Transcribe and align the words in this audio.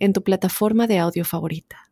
en 0.00 0.12
tu 0.12 0.22
plataforma 0.24 0.86
de 0.86 0.98
audio 0.98 1.24
favorita. 1.24 1.90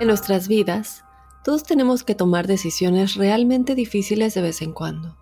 En 0.00 0.06
nuestras 0.06 0.46
vidas, 0.46 1.04
todos 1.44 1.64
tenemos 1.64 2.04
que 2.04 2.14
tomar 2.14 2.46
decisiones 2.46 3.16
realmente 3.16 3.74
difíciles 3.74 4.32
de 4.34 4.42
vez 4.42 4.62
en 4.62 4.72
cuando. 4.72 5.16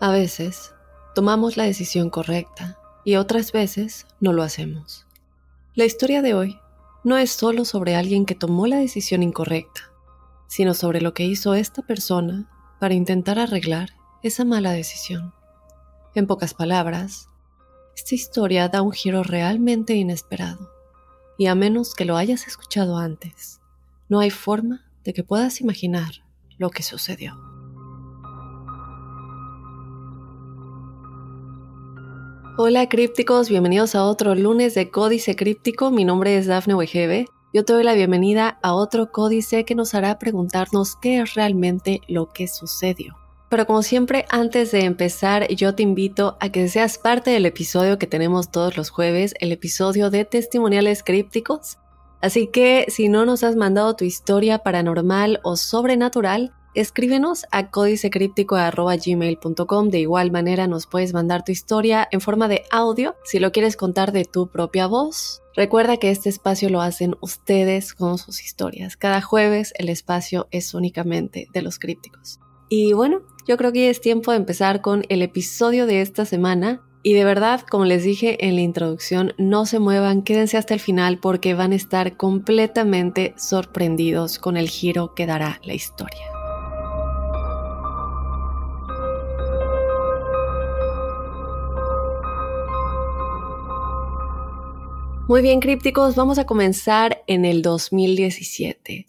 A 0.00 0.10
veces, 0.10 0.72
tomamos 1.14 1.58
la 1.58 1.64
decisión 1.64 2.08
correcta 2.08 2.78
y 3.04 3.16
otras 3.16 3.52
veces 3.52 4.06
no 4.18 4.32
lo 4.32 4.42
hacemos. 4.42 5.06
La 5.74 5.84
historia 5.84 6.22
de 6.22 6.32
hoy 6.32 6.58
no 7.04 7.18
es 7.18 7.30
solo 7.30 7.66
sobre 7.66 7.94
alguien 7.94 8.24
que 8.24 8.34
tomó 8.34 8.66
la 8.66 8.78
decisión 8.78 9.22
incorrecta, 9.22 9.89
sino 10.50 10.74
sobre 10.74 11.00
lo 11.00 11.14
que 11.14 11.24
hizo 11.24 11.54
esta 11.54 11.80
persona 11.80 12.50
para 12.80 12.94
intentar 12.94 13.38
arreglar 13.38 13.90
esa 14.20 14.44
mala 14.44 14.72
decisión. 14.72 15.32
En 16.16 16.26
pocas 16.26 16.54
palabras, 16.54 17.28
esta 17.96 18.16
historia 18.16 18.68
da 18.68 18.82
un 18.82 18.90
giro 18.90 19.22
realmente 19.22 19.94
inesperado, 19.94 20.68
y 21.38 21.46
a 21.46 21.54
menos 21.54 21.94
que 21.94 22.04
lo 22.04 22.16
hayas 22.16 22.48
escuchado 22.48 22.98
antes, 22.98 23.60
no 24.08 24.18
hay 24.18 24.30
forma 24.30 24.90
de 25.04 25.12
que 25.12 25.22
puedas 25.22 25.60
imaginar 25.60 26.10
lo 26.58 26.70
que 26.70 26.82
sucedió. 26.82 27.38
Hola 32.58 32.88
crípticos, 32.88 33.48
bienvenidos 33.48 33.94
a 33.94 34.02
otro 34.02 34.34
lunes 34.34 34.74
de 34.74 34.90
Códice 34.90 35.36
Críptico. 35.36 35.92
Mi 35.92 36.04
nombre 36.04 36.36
es 36.36 36.48
Dafne 36.48 36.74
Wegebe 36.74 37.28
yo 37.52 37.64
te 37.64 37.72
doy 37.72 37.82
la 37.82 37.94
bienvenida 37.94 38.60
a 38.62 38.74
otro 38.74 39.10
códice 39.10 39.64
que 39.64 39.74
nos 39.74 39.94
hará 39.94 40.16
preguntarnos 40.18 40.94
qué 40.96 41.20
es 41.20 41.32
realmente 41.34 42.00
lo 42.08 42.32
que 42.32 42.48
sucedió. 42.48 43.16
Pero 43.48 43.66
como 43.66 43.82
siempre, 43.82 44.26
antes 44.30 44.70
de 44.70 44.84
empezar, 44.84 45.48
yo 45.48 45.74
te 45.74 45.82
invito 45.82 46.36
a 46.38 46.50
que 46.50 46.68
seas 46.68 46.98
parte 46.98 47.30
del 47.30 47.46
episodio 47.46 47.98
que 47.98 48.06
tenemos 48.06 48.52
todos 48.52 48.76
los 48.76 48.90
jueves, 48.90 49.34
el 49.40 49.50
episodio 49.50 50.10
de 50.10 50.24
testimoniales 50.24 51.02
crípticos. 51.02 51.78
Así 52.20 52.46
que 52.46 52.84
si 52.88 53.08
no 53.08 53.26
nos 53.26 53.42
has 53.42 53.56
mandado 53.56 53.96
tu 53.96 54.04
historia 54.04 54.58
paranormal 54.58 55.40
o 55.42 55.56
sobrenatural, 55.56 56.54
Escríbenos 56.72 57.46
a 57.50 57.68
códicecríptico.gmail.com. 57.70 59.88
De 59.88 59.98
igual 59.98 60.30
manera 60.30 60.68
nos 60.68 60.86
puedes 60.86 61.12
mandar 61.12 61.42
tu 61.42 61.50
historia 61.50 62.06
en 62.12 62.20
forma 62.20 62.46
de 62.46 62.62
audio 62.70 63.16
si 63.24 63.40
lo 63.40 63.50
quieres 63.50 63.76
contar 63.76 64.12
de 64.12 64.24
tu 64.24 64.46
propia 64.46 64.86
voz. 64.86 65.39
Recuerda 65.56 65.96
que 65.96 66.10
este 66.10 66.28
espacio 66.28 66.70
lo 66.70 66.80
hacen 66.80 67.16
ustedes 67.20 67.94
con 67.94 68.18
sus 68.18 68.42
historias. 68.42 68.96
Cada 68.96 69.20
jueves 69.20 69.72
el 69.76 69.88
espacio 69.88 70.48
es 70.50 70.74
únicamente 70.74 71.48
de 71.52 71.62
los 71.62 71.78
crípticos. 71.78 72.38
Y 72.68 72.92
bueno, 72.92 73.22
yo 73.48 73.56
creo 73.56 73.72
que 73.72 73.90
es 73.90 74.00
tiempo 74.00 74.30
de 74.30 74.36
empezar 74.36 74.80
con 74.80 75.04
el 75.08 75.22
episodio 75.22 75.86
de 75.86 76.02
esta 76.02 76.24
semana. 76.24 76.82
Y 77.02 77.14
de 77.14 77.24
verdad, 77.24 77.62
como 77.62 77.84
les 77.84 78.04
dije 78.04 78.46
en 78.46 78.54
la 78.54 78.60
introducción, 78.60 79.32
no 79.38 79.66
se 79.66 79.80
muevan, 79.80 80.22
quédense 80.22 80.56
hasta 80.56 80.74
el 80.74 80.80
final 80.80 81.18
porque 81.18 81.54
van 81.54 81.72
a 81.72 81.76
estar 81.76 82.16
completamente 82.16 83.34
sorprendidos 83.36 84.38
con 84.38 84.56
el 84.56 84.68
giro 84.68 85.14
que 85.14 85.26
dará 85.26 85.60
la 85.64 85.74
historia. 85.74 86.29
Muy 95.30 95.42
bien, 95.42 95.60
crípticos, 95.60 96.16
vamos 96.16 96.40
a 96.40 96.44
comenzar 96.44 97.22
en 97.28 97.44
el 97.44 97.62
2017. 97.62 99.06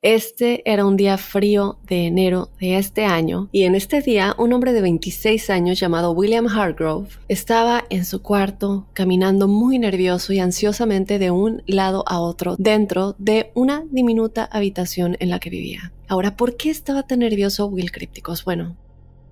Este 0.00 0.62
era 0.64 0.86
un 0.86 0.96
día 0.96 1.18
frío 1.18 1.78
de 1.86 2.06
enero 2.06 2.48
de 2.58 2.78
este 2.78 3.04
año 3.04 3.50
y 3.52 3.64
en 3.64 3.74
este 3.74 4.00
día 4.00 4.34
un 4.38 4.54
hombre 4.54 4.72
de 4.72 4.80
26 4.80 5.50
años 5.50 5.78
llamado 5.78 6.12
William 6.12 6.46
Hargrove 6.46 7.10
estaba 7.28 7.84
en 7.90 8.06
su 8.06 8.22
cuarto 8.22 8.86
caminando 8.94 9.48
muy 9.48 9.78
nervioso 9.78 10.32
y 10.32 10.38
ansiosamente 10.38 11.18
de 11.18 11.30
un 11.30 11.62
lado 11.66 12.04
a 12.06 12.20
otro 12.20 12.56
dentro 12.58 13.14
de 13.18 13.50
una 13.52 13.84
diminuta 13.90 14.48
habitación 14.50 15.18
en 15.20 15.28
la 15.28 15.40
que 15.40 15.50
vivía. 15.50 15.92
Ahora, 16.08 16.38
¿por 16.38 16.56
qué 16.56 16.70
estaba 16.70 17.02
tan 17.02 17.18
nervioso 17.18 17.66
Will 17.66 17.92
Crípticos? 17.92 18.46
Bueno, 18.46 18.78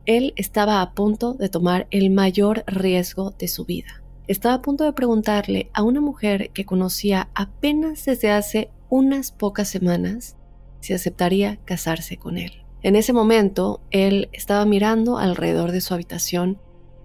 él 0.04 0.34
estaba 0.36 0.82
a 0.82 0.92
punto 0.92 1.32
de 1.32 1.48
tomar 1.48 1.86
el 1.90 2.10
mayor 2.10 2.64
riesgo 2.66 3.30
de 3.30 3.48
su 3.48 3.64
vida 3.64 4.02
estaba 4.28 4.54
a 4.56 4.62
punto 4.62 4.84
de 4.84 4.92
preguntarle 4.92 5.70
a 5.72 5.82
una 5.82 6.00
mujer 6.00 6.50
que 6.50 6.66
conocía 6.66 7.30
apenas 7.34 8.04
desde 8.04 8.30
hace 8.30 8.70
unas 8.90 9.32
pocas 9.32 9.68
semanas 9.68 10.36
si 10.80 10.92
aceptaría 10.92 11.58
casarse 11.64 12.18
con 12.18 12.38
él. 12.38 12.52
En 12.82 12.94
ese 12.94 13.12
momento, 13.12 13.80
él 13.90 14.28
estaba 14.32 14.64
mirando 14.64 15.18
alrededor 15.18 15.72
de 15.72 15.80
su 15.80 15.94
habitación 15.94 16.58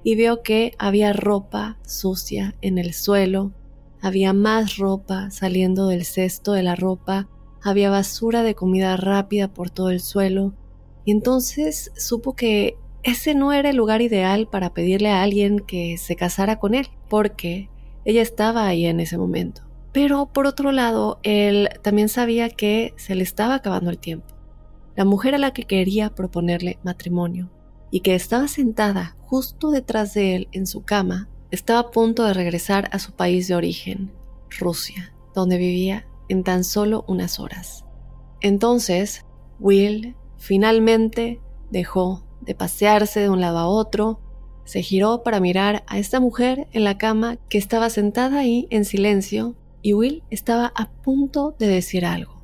y 0.04 0.16
vio 0.16 0.44
que 0.44 0.76
había 0.78 1.14
ropa 1.14 1.78
sucia 1.86 2.56
en 2.62 2.78
el 2.78 2.94
suelo, 2.94 3.54
había 4.02 4.34
más 4.34 4.78
ropa 4.78 5.32
saliendo 5.32 5.88
del 5.88 6.04
cesto 6.04 6.52
de 6.52 6.62
la 6.62 6.76
ropa, 6.76 7.30
había 7.64 7.90
basura 7.90 8.44
de 8.44 8.54
comida 8.54 8.98
rápida 8.98 9.48
por 9.48 9.70
todo 9.70 9.90
el 9.90 10.02
suelo, 10.02 10.54
y 11.06 11.12
entonces 11.12 11.92
supo 11.96 12.36
que 12.36 12.78
ese 13.04 13.36
no 13.36 13.54
era 13.54 13.70
el 13.70 13.76
lugar 13.76 14.02
ideal 14.02 14.48
para 14.48 14.74
pedirle 14.74 15.10
a 15.10 15.24
alguien 15.24 15.60
que 15.60 15.98
se 15.98 16.16
casara 16.16 16.60
con 16.60 16.74
él, 16.74 16.88
porque 17.10 17.70
ella 18.06 18.22
estaba 18.22 18.66
ahí 18.66 18.86
en 18.86 19.00
ese 19.00 19.18
momento. 19.18 19.62
Pero 19.92 20.26
por 20.26 20.48
otro 20.48 20.72
lado, 20.72 21.20
él 21.24 21.70
también 21.82 22.10
sabía 22.10 22.50
que 22.50 22.94
se 22.98 23.16
le 23.16 23.24
estaba 23.24 23.56
acabando 23.56 23.92
el 23.92 24.00
tiempo. 24.00 24.36
La 24.96 25.06
mujer 25.06 25.36
a 25.36 25.38
la 25.38 25.52
que 25.54 25.64
quería 25.64 26.10
proponerle 26.16 26.80
matrimonio 26.84 27.52
y 27.92 28.00
que 28.00 28.16
estaba 28.16 28.48
sentada 28.48 29.16
justo 29.22 29.72
detrás 29.72 30.14
de 30.14 30.36
él 30.36 30.48
en 30.52 30.66
su 30.66 30.84
cama, 30.84 31.30
estaba 31.52 31.80
a 31.80 31.92
punto 31.92 32.24
de 32.24 32.34
regresar 32.34 32.90
a 32.92 33.00
su 33.00 33.14
país 33.14 33.48
de 33.48 33.56
origen, 33.56 34.12
Rusia, 34.60 35.14
donde 35.36 35.58
vivía 35.58 36.08
en 36.30 36.44
tan 36.44 36.64
solo 36.64 37.06
unas 37.08 37.40
horas. 37.40 37.86
Entonces, 38.42 39.26
Will 39.60 40.16
finalmente 40.38 41.40
dejó 41.70 42.23
de 42.46 42.56
pasearse 42.56 43.20
de 43.20 43.30
un 43.30 43.42
lado 43.42 43.58
a 43.60 43.68
otro, 43.68 44.20
se 44.66 44.82
giró 44.82 45.24
para 45.24 45.40
mirar 45.40 45.84
a 45.88 45.98
esta 45.98 46.20
mujer 46.20 46.68
en 46.72 46.84
la 46.84 46.98
cama 46.98 47.38
que 47.50 47.58
estaba 47.58 47.90
sentada 47.90 48.40
ahí 48.40 48.68
en 48.70 48.86
silencio 48.86 49.56
y 49.82 49.94
Will 49.94 50.24
estaba 50.30 50.72
a 50.76 50.90
punto 50.90 51.56
de 51.60 51.68
decir 51.68 52.06
algo. 52.06 52.42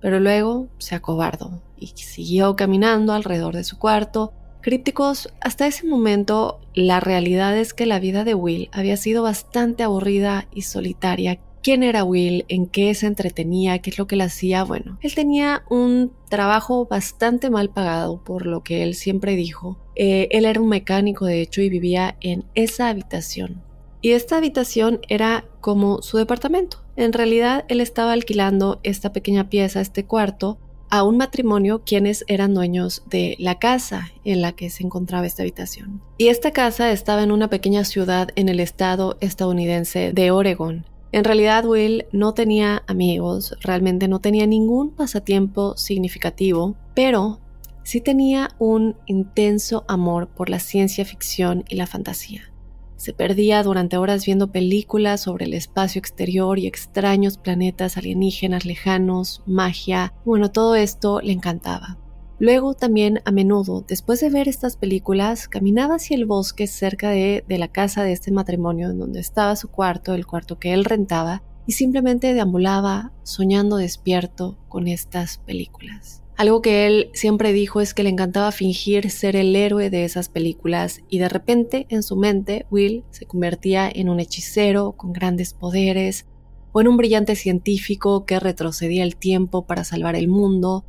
Pero 0.00 0.18
luego 0.18 0.68
se 0.78 0.94
acobardó 0.94 1.62
y 1.76 1.88
siguió 1.88 2.56
caminando 2.56 3.12
alrededor 3.12 3.54
de 3.54 3.64
su 3.64 3.78
cuarto. 3.78 4.32
Crípticos, 4.62 5.32
hasta 5.40 5.66
ese 5.66 5.86
momento 5.86 6.60
la 6.74 7.00
realidad 7.00 7.56
es 7.56 7.74
que 7.74 7.86
la 7.86 8.00
vida 8.00 8.24
de 8.24 8.34
Will 8.34 8.70
había 8.72 8.96
sido 8.96 9.22
bastante 9.22 9.82
aburrida 9.82 10.46
y 10.52 10.62
solitaria 10.62 11.38
quién 11.62 11.82
era 11.82 12.04
Will, 12.04 12.44
en 12.48 12.66
qué 12.66 12.94
se 12.94 13.06
entretenía, 13.06 13.78
qué 13.80 13.90
es 13.90 13.98
lo 13.98 14.06
que 14.06 14.16
le 14.16 14.24
hacía. 14.24 14.64
Bueno, 14.64 14.98
él 15.02 15.14
tenía 15.14 15.62
un 15.68 16.12
trabajo 16.28 16.86
bastante 16.86 17.50
mal 17.50 17.70
pagado, 17.70 18.22
por 18.22 18.46
lo 18.46 18.62
que 18.62 18.82
él 18.82 18.94
siempre 18.94 19.36
dijo. 19.36 19.78
Eh, 19.96 20.28
él 20.30 20.44
era 20.44 20.60
un 20.60 20.68
mecánico, 20.68 21.26
de 21.26 21.40
hecho, 21.40 21.60
y 21.60 21.68
vivía 21.68 22.16
en 22.20 22.44
esa 22.54 22.88
habitación. 22.88 23.62
Y 24.02 24.12
esta 24.12 24.38
habitación 24.38 25.00
era 25.08 25.44
como 25.60 26.00
su 26.00 26.16
departamento. 26.16 26.82
En 26.96 27.12
realidad, 27.12 27.64
él 27.68 27.80
estaba 27.80 28.12
alquilando 28.12 28.80
esta 28.82 29.12
pequeña 29.12 29.50
pieza, 29.50 29.80
este 29.80 30.06
cuarto, 30.06 30.58
a 30.90 31.04
un 31.04 31.16
matrimonio 31.16 31.82
quienes 31.84 32.24
eran 32.26 32.52
dueños 32.52 33.04
de 33.08 33.36
la 33.38 33.58
casa 33.58 34.10
en 34.24 34.42
la 34.42 34.52
que 34.52 34.70
se 34.70 34.82
encontraba 34.82 35.26
esta 35.26 35.42
habitación. 35.42 36.02
Y 36.18 36.28
esta 36.28 36.50
casa 36.50 36.90
estaba 36.90 37.22
en 37.22 37.30
una 37.30 37.48
pequeña 37.48 37.84
ciudad 37.84 38.30
en 38.34 38.48
el 38.48 38.58
estado 38.58 39.16
estadounidense 39.20 40.12
de 40.12 40.30
Oregon. 40.32 40.84
En 41.12 41.24
realidad 41.24 41.66
Will 41.66 42.06
no 42.12 42.34
tenía 42.34 42.84
amigos, 42.86 43.56
realmente 43.60 44.06
no 44.06 44.20
tenía 44.20 44.46
ningún 44.46 44.90
pasatiempo 44.94 45.76
significativo, 45.76 46.76
pero 46.94 47.40
sí 47.82 48.00
tenía 48.00 48.50
un 48.60 48.96
intenso 49.06 49.84
amor 49.88 50.28
por 50.28 50.48
la 50.48 50.60
ciencia 50.60 51.04
ficción 51.04 51.64
y 51.68 51.74
la 51.74 51.88
fantasía. 51.88 52.52
Se 52.94 53.12
perdía 53.12 53.62
durante 53.62 53.96
horas 53.96 54.26
viendo 54.26 54.52
películas 54.52 55.22
sobre 55.22 55.46
el 55.46 55.54
espacio 55.54 55.98
exterior 55.98 56.58
y 56.58 56.66
extraños 56.66 57.38
planetas 57.38 57.96
alienígenas 57.96 58.64
lejanos, 58.64 59.42
magia, 59.46 60.12
bueno, 60.24 60.52
todo 60.52 60.76
esto 60.76 61.20
le 61.22 61.32
encantaba. 61.32 61.99
Luego 62.40 62.72
también 62.72 63.20
a 63.26 63.32
menudo, 63.32 63.84
después 63.86 64.18
de 64.20 64.30
ver 64.30 64.48
estas 64.48 64.78
películas, 64.78 65.46
caminaba 65.46 65.96
hacia 65.96 66.16
el 66.16 66.24
bosque 66.24 66.66
cerca 66.66 67.10
de, 67.10 67.44
de, 67.46 67.58
la 67.58 67.68
casa 67.68 68.02
de 68.02 68.12
este 68.12 68.32
matrimonio, 68.32 68.88
en 68.88 68.98
donde 68.98 69.20
estaba 69.20 69.54
su 69.56 69.68
cuarto, 69.68 70.14
el 70.14 70.26
cuarto 70.26 70.58
que 70.58 70.72
él 70.72 70.86
rentaba, 70.86 71.42
y 71.66 71.72
simplemente 71.72 72.32
deambulaba 72.32 73.12
soñando 73.24 73.76
despierto 73.76 74.56
con 74.68 74.88
estas 74.88 75.36
películas. 75.36 76.22
Algo 76.38 76.62
que 76.62 76.86
él 76.86 77.10
siempre 77.12 77.52
dijo 77.52 77.82
es 77.82 77.92
que 77.92 78.04
le 78.04 78.08
encantaba 78.08 78.50
fingir 78.52 79.10
ser 79.10 79.36
el 79.36 79.54
héroe 79.54 79.90
de 79.90 80.06
esas 80.06 80.30
películas 80.30 81.02
y 81.10 81.18
de 81.18 81.28
repente 81.28 81.84
en 81.90 82.02
su 82.02 82.16
mente 82.16 82.64
Will 82.70 83.04
se 83.10 83.26
convertía 83.26 83.90
en 83.94 84.08
un 84.08 84.18
hechicero 84.18 84.92
con 84.92 85.12
grandes 85.12 85.52
poderes 85.52 86.24
o 86.72 86.80
en 86.80 86.88
un 86.88 86.96
brillante 86.96 87.36
científico 87.36 88.24
que 88.24 88.40
retrocedía 88.40 89.04
el 89.04 89.16
tiempo 89.16 89.66
para 89.66 89.84
salvar 89.84 90.16
el 90.16 90.28
mundo, 90.28 90.86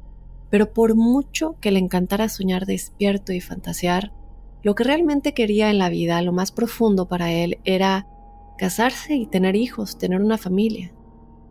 pero 0.51 0.73
por 0.73 0.95
mucho 0.95 1.55
que 1.59 1.71
le 1.71 1.79
encantara 1.79 2.29
soñar 2.29 2.67
despierto 2.67 3.33
y 3.33 3.41
fantasear, 3.41 4.11
lo 4.61 4.75
que 4.75 4.83
realmente 4.83 5.33
quería 5.33 5.71
en 5.71 5.79
la 5.79 5.89
vida, 5.89 6.21
lo 6.21 6.33
más 6.33 6.51
profundo 6.51 7.07
para 7.07 7.31
él, 7.31 7.57
era 7.63 8.05
casarse 8.59 9.15
y 9.15 9.25
tener 9.25 9.55
hijos, 9.55 9.97
tener 9.97 10.21
una 10.21 10.37
familia. 10.37 10.93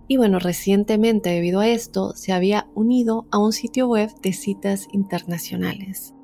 Y 0.06 0.16
bueno, 0.16 0.38
recientemente 0.38 1.30
debido 1.30 1.60
a 1.60 1.68
esto 1.68 2.14
se 2.14 2.32
había 2.32 2.68
unido 2.74 3.26
a 3.32 3.38
un 3.38 3.52
sitio 3.52 3.88
web 3.88 4.10
de 4.22 4.32
citas 4.32 4.86
internacionales. 4.92 6.14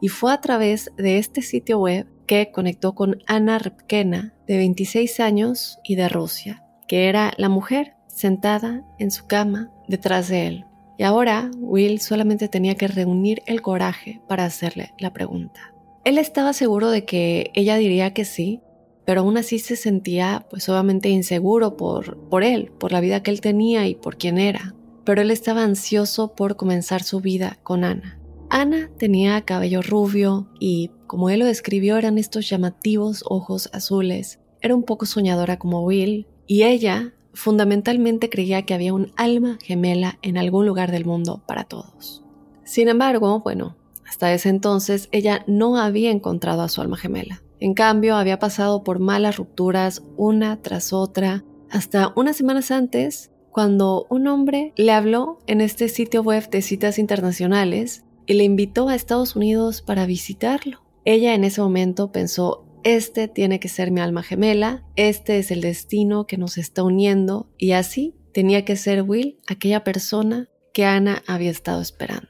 Y 0.00 0.08
fue 0.08 0.32
a 0.32 0.40
través 0.40 0.90
de 0.96 1.18
este 1.18 1.40
sitio 1.40 1.78
web 1.78 2.06
que 2.26 2.50
conectó 2.52 2.94
con 2.94 3.18
Ana 3.26 3.58
Repkena, 3.58 4.34
de 4.46 4.56
26 4.58 5.20
años 5.20 5.78
y 5.84 5.94
de 5.94 6.08
Rusia, 6.08 6.64
que 6.88 7.08
era 7.08 7.32
la 7.38 7.48
mujer 7.48 7.94
sentada 8.08 8.84
en 8.98 9.10
su 9.10 9.26
cama 9.26 9.70
detrás 9.88 10.28
de 10.28 10.46
él. 10.46 10.66
Y 10.98 11.02
ahora 11.02 11.50
Will 11.58 12.00
solamente 12.00 12.48
tenía 12.48 12.74
que 12.74 12.88
reunir 12.88 13.42
el 13.46 13.62
coraje 13.62 14.20
para 14.28 14.44
hacerle 14.44 14.94
la 14.98 15.12
pregunta. 15.12 15.74
Él 16.04 16.18
estaba 16.18 16.52
seguro 16.52 16.90
de 16.90 17.04
que 17.04 17.50
ella 17.54 17.76
diría 17.76 18.14
que 18.14 18.24
sí, 18.24 18.60
pero 19.04 19.20
aún 19.20 19.36
así 19.36 19.58
se 19.58 19.76
sentía 19.76 20.46
pues 20.50 20.68
obviamente 20.68 21.08
inseguro 21.08 21.76
por, 21.76 22.28
por 22.28 22.44
él, 22.44 22.72
por 22.78 22.92
la 22.92 23.00
vida 23.00 23.22
que 23.22 23.30
él 23.30 23.40
tenía 23.40 23.86
y 23.86 23.94
por 23.94 24.16
quién 24.16 24.38
era. 24.38 24.74
Pero 25.04 25.22
él 25.22 25.30
estaba 25.30 25.62
ansioso 25.62 26.34
por 26.34 26.56
comenzar 26.56 27.02
su 27.02 27.20
vida 27.20 27.58
con 27.62 27.84
Ana. 27.84 28.18
Ana 28.48 28.90
tenía 28.98 29.40
cabello 29.42 29.82
rubio 29.82 30.48
y, 30.60 30.90
como 31.06 31.30
él 31.30 31.40
lo 31.40 31.46
describió, 31.46 31.96
eran 31.96 32.18
estos 32.18 32.48
llamativos 32.48 33.24
ojos 33.28 33.68
azules. 33.72 34.40
Era 34.60 34.74
un 34.74 34.84
poco 34.84 35.06
soñadora 35.06 35.58
como 35.58 35.84
Will, 35.84 36.26
y 36.46 36.62
ella 36.62 37.12
fundamentalmente 37.36 38.28
creía 38.28 38.62
que 38.62 38.74
había 38.74 38.94
un 38.94 39.12
alma 39.16 39.58
gemela 39.62 40.18
en 40.22 40.38
algún 40.38 40.66
lugar 40.66 40.90
del 40.90 41.04
mundo 41.04 41.42
para 41.46 41.64
todos. 41.64 42.24
Sin 42.64 42.88
embargo, 42.88 43.40
bueno, 43.40 43.76
hasta 44.08 44.32
ese 44.32 44.48
entonces 44.48 45.08
ella 45.12 45.44
no 45.46 45.76
había 45.76 46.10
encontrado 46.10 46.62
a 46.62 46.68
su 46.68 46.80
alma 46.80 46.96
gemela. 46.96 47.42
En 47.60 47.74
cambio, 47.74 48.16
había 48.16 48.38
pasado 48.38 48.82
por 48.82 48.98
malas 48.98 49.36
rupturas 49.36 50.02
una 50.16 50.60
tras 50.60 50.92
otra, 50.92 51.44
hasta 51.70 52.12
unas 52.16 52.36
semanas 52.36 52.70
antes, 52.70 53.30
cuando 53.50 54.06
un 54.10 54.26
hombre 54.26 54.72
le 54.76 54.92
habló 54.92 55.38
en 55.46 55.60
este 55.60 55.88
sitio 55.88 56.22
web 56.22 56.50
de 56.50 56.60
citas 56.60 56.98
internacionales 56.98 58.04
y 58.26 58.34
le 58.34 58.44
invitó 58.44 58.88
a 58.88 58.94
Estados 58.94 59.36
Unidos 59.36 59.80
para 59.80 60.04
visitarlo. 60.04 60.82
Ella 61.06 61.34
en 61.34 61.44
ese 61.44 61.62
momento 61.62 62.12
pensó, 62.12 62.65
este 62.86 63.26
tiene 63.26 63.58
que 63.58 63.68
ser 63.68 63.90
mi 63.90 64.00
alma 64.00 64.22
gemela, 64.22 64.84
este 64.94 65.38
es 65.38 65.50
el 65.50 65.60
destino 65.60 66.28
que 66.28 66.38
nos 66.38 66.56
está 66.56 66.84
uniendo 66.84 67.50
y 67.58 67.72
así 67.72 68.14
tenía 68.32 68.64
que 68.64 68.76
ser 68.76 69.02
Will 69.02 69.40
aquella 69.48 69.82
persona 69.82 70.48
que 70.72 70.84
Ana 70.84 71.24
había 71.26 71.50
estado 71.50 71.82
esperando. 71.82 72.28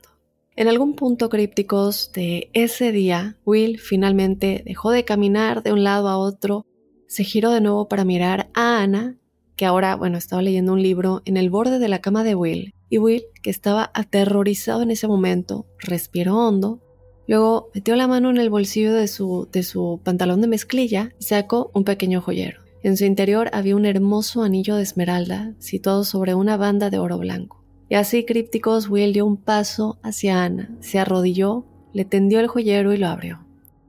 En 0.57 0.69
algún 0.69 0.95
punto 0.95 1.29
crípticos 1.29 2.11
de 2.15 2.49
ese 2.55 2.91
día, 2.91 3.37
Will 3.45 3.79
finalmente 3.79 4.63
dejó 4.65 4.93
de 4.93 5.05
caminar 5.05 5.63
de 5.63 5.75
un 5.75 5.85
lado 5.85 6.09
a 6.09 6.17
otro, 6.17 6.65
se 7.07 7.23
giró 7.23 7.51
de 7.51 7.61
nuevo 7.61 7.87
para 7.87 8.07
mirar 8.07 8.49
a 8.55 8.81
Ana, 8.81 9.19
que 9.57 9.67
ahora, 9.67 9.95
bueno, 9.95 10.17
estaba 10.17 10.41
leyendo 10.41 10.73
un 10.73 10.83
libro 10.83 11.21
en 11.27 11.37
el 11.37 11.51
borde 11.51 11.79
de 11.79 11.89
la 11.89 12.01
cama 12.01 12.25
de 12.25 12.35
Will, 12.35 12.73
y 12.89 12.97
Will, 12.97 13.25
que 13.43 13.51
estaba 13.51 13.91
aterrorizado 13.93 14.81
en 14.81 14.91
ese 14.91 15.07
momento, 15.07 15.67
respiró 15.79 16.39
hondo, 16.39 16.81
luego 17.27 17.71
metió 17.75 17.97
la 17.97 18.07
mano 18.07 18.31
en 18.31 18.39
el 18.39 18.51
bolsillo 18.51 18.93
de 18.93 19.09
su, 19.09 19.49
de 19.53 19.63
su 19.63 20.01
pantalón 20.03 20.41
de 20.41 20.49
mezclilla 20.49 21.13
y 21.19 21.25
sacó 21.25 21.71
un 21.75 21.85
pequeño 21.85 22.21
joyero. 22.21 22.61
En 22.83 22.97
su 22.97 23.05
interior 23.05 23.51
había 23.53 23.75
un 23.77 23.85
hermoso 23.85 24.43
anillo 24.43 24.77
de 24.77 24.83
esmeralda 24.83 25.55
situado 25.59 26.05
sobre 26.05 26.35
una 26.35 26.57
banda 26.57 26.91
de 26.91 26.99
oro 26.99 27.19
blanco. 27.19 27.65
Y 27.89 27.95
así 27.95 28.25
crípticos, 28.25 28.89
Will 28.89 29.13
dio 29.13 29.27
un 29.27 29.37
paso 29.37 29.99
hacia 30.03 30.45
Ana, 30.45 30.77
se 30.81 30.99
arrodilló, 30.99 31.65
le 31.93 32.05
tendió 32.05 32.41
el 32.41 32.49
joyero 32.49 32.93
y 32.93 32.97
lo 32.97 33.09
abrió. 33.09 33.47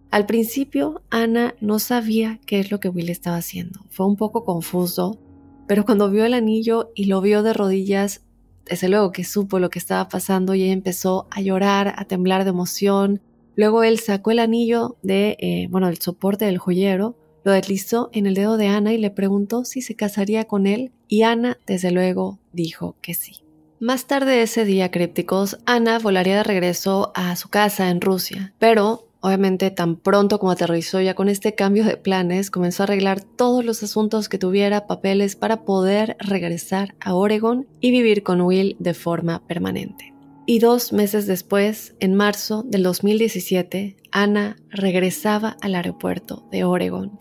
Al 0.10 0.26
principio, 0.26 1.02
Ana 1.10 1.56
no 1.60 1.80
sabía 1.80 2.40
qué 2.46 2.60
es 2.60 2.72
lo 2.72 2.80
que 2.80 2.90
Will 2.90 3.10
estaba 3.10 3.38
haciendo. 3.38 3.82
Fue 3.90 4.06
un 4.06 4.16
poco 4.16 4.46
confuso, 4.46 5.20
pero 5.68 5.84
cuando 5.84 6.10
vio 6.10 6.26
el 6.26 6.34
anillo 6.34 6.92
y 6.96 7.06
lo 7.06 7.22
vio 7.22 7.44
de 7.44 7.54
rodillas, 7.54 8.22
desde 8.66 8.90
luego 8.90 9.12
que 9.12 9.24
supo 9.24 9.60
lo 9.60 9.70
que 9.70 9.80
estaba 9.80 10.08
pasando 10.10 10.56
y 10.56 10.64
ella 10.64 10.74
empezó 10.74 11.28
a 11.30 11.42
llorar, 11.42 11.94
a 11.98 12.06
temblar 12.06 12.44
de 12.44 12.52
emoción. 12.52 13.22
Luego 13.58 13.84
él 13.84 14.00
sacó 14.00 14.32
el 14.32 14.40
anillo 14.40 14.96
de, 15.02 15.36
eh, 15.40 15.68
bueno, 15.70 15.90
el 15.90 15.98
soporte 15.98 16.46
del 16.46 16.60
joyero, 16.60 17.18
lo 17.44 17.52
deslizó 17.52 18.10
en 18.14 18.28
el 18.28 18.36
dedo 18.36 18.56
de 18.56 18.68
Ana 18.68 18.94
y 18.94 18.98
le 18.98 19.10
preguntó 19.10 19.66
si 19.66 19.82
se 19.82 19.96
casaría 19.96 20.46
con 20.46 20.68
él 20.68 20.92
y 21.08 21.24
Ana, 21.24 21.58
desde 21.66 21.92
luego, 21.92 22.40
dijo 22.54 22.96
que 23.02 23.14
sí. 23.14 23.44
Más 23.80 24.06
tarde 24.06 24.42
ese 24.42 24.64
día, 24.64 24.92
crípticos, 24.92 25.58
Ana 25.66 25.98
volaría 26.00 26.38
de 26.38 26.44
regreso 26.44 27.12
a 27.16 27.36
su 27.36 27.50
casa 27.50 27.90
en 27.90 28.00
Rusia, 28.00 28.54
pero 28.60 29.04
Obviamente, 29.20 29.72
tan 29.72 29.96
pronto 29.96 30.38
como 30.40 30.52
aterrizó 30.52 31.02
ya 31.02 31.16
con 31.16 31.28
este 31.28 31.56
cambio 31.56 31.84
de 31.84 31.98
planes, 31.98 32.52
comenzó 32.52 32.84
a 32.84 32.86
arreglar 32.86 33.22
todos 33.22 33.66
los 33.66 33.82
asuntos 33.82 34.30
que 34.30 34.38
tuviera, 34.38 34.86
papeles 34.86 35.36
para 35.36 35.64
poder 35.64 36.16
regresar 36.20 36.96
a 37.00 37.16
Oregon 37.16 37.68
y 37.82 37.90
vivir 37.90 38.22
con 38.22 38.42
Will 38.42 38.76
de 38.80 38.94
forma 38.94 39.46
permanente. 39.48 40.14
Y 40.50 40.60
dos 40.60 40.94
meses 40.94 41.28
después, 41.28 41.94
en 42.00 42.16
marzo 42.16 42.64
del 42.64 42.82
2017, 42.82 43.98
Ana 44.14 44.56
regresaba 44.70 45.58
al 45.60 45.76
aeropuerto 45.76 46.48
de 46.50 46.64
Oregon. 46.64 47.18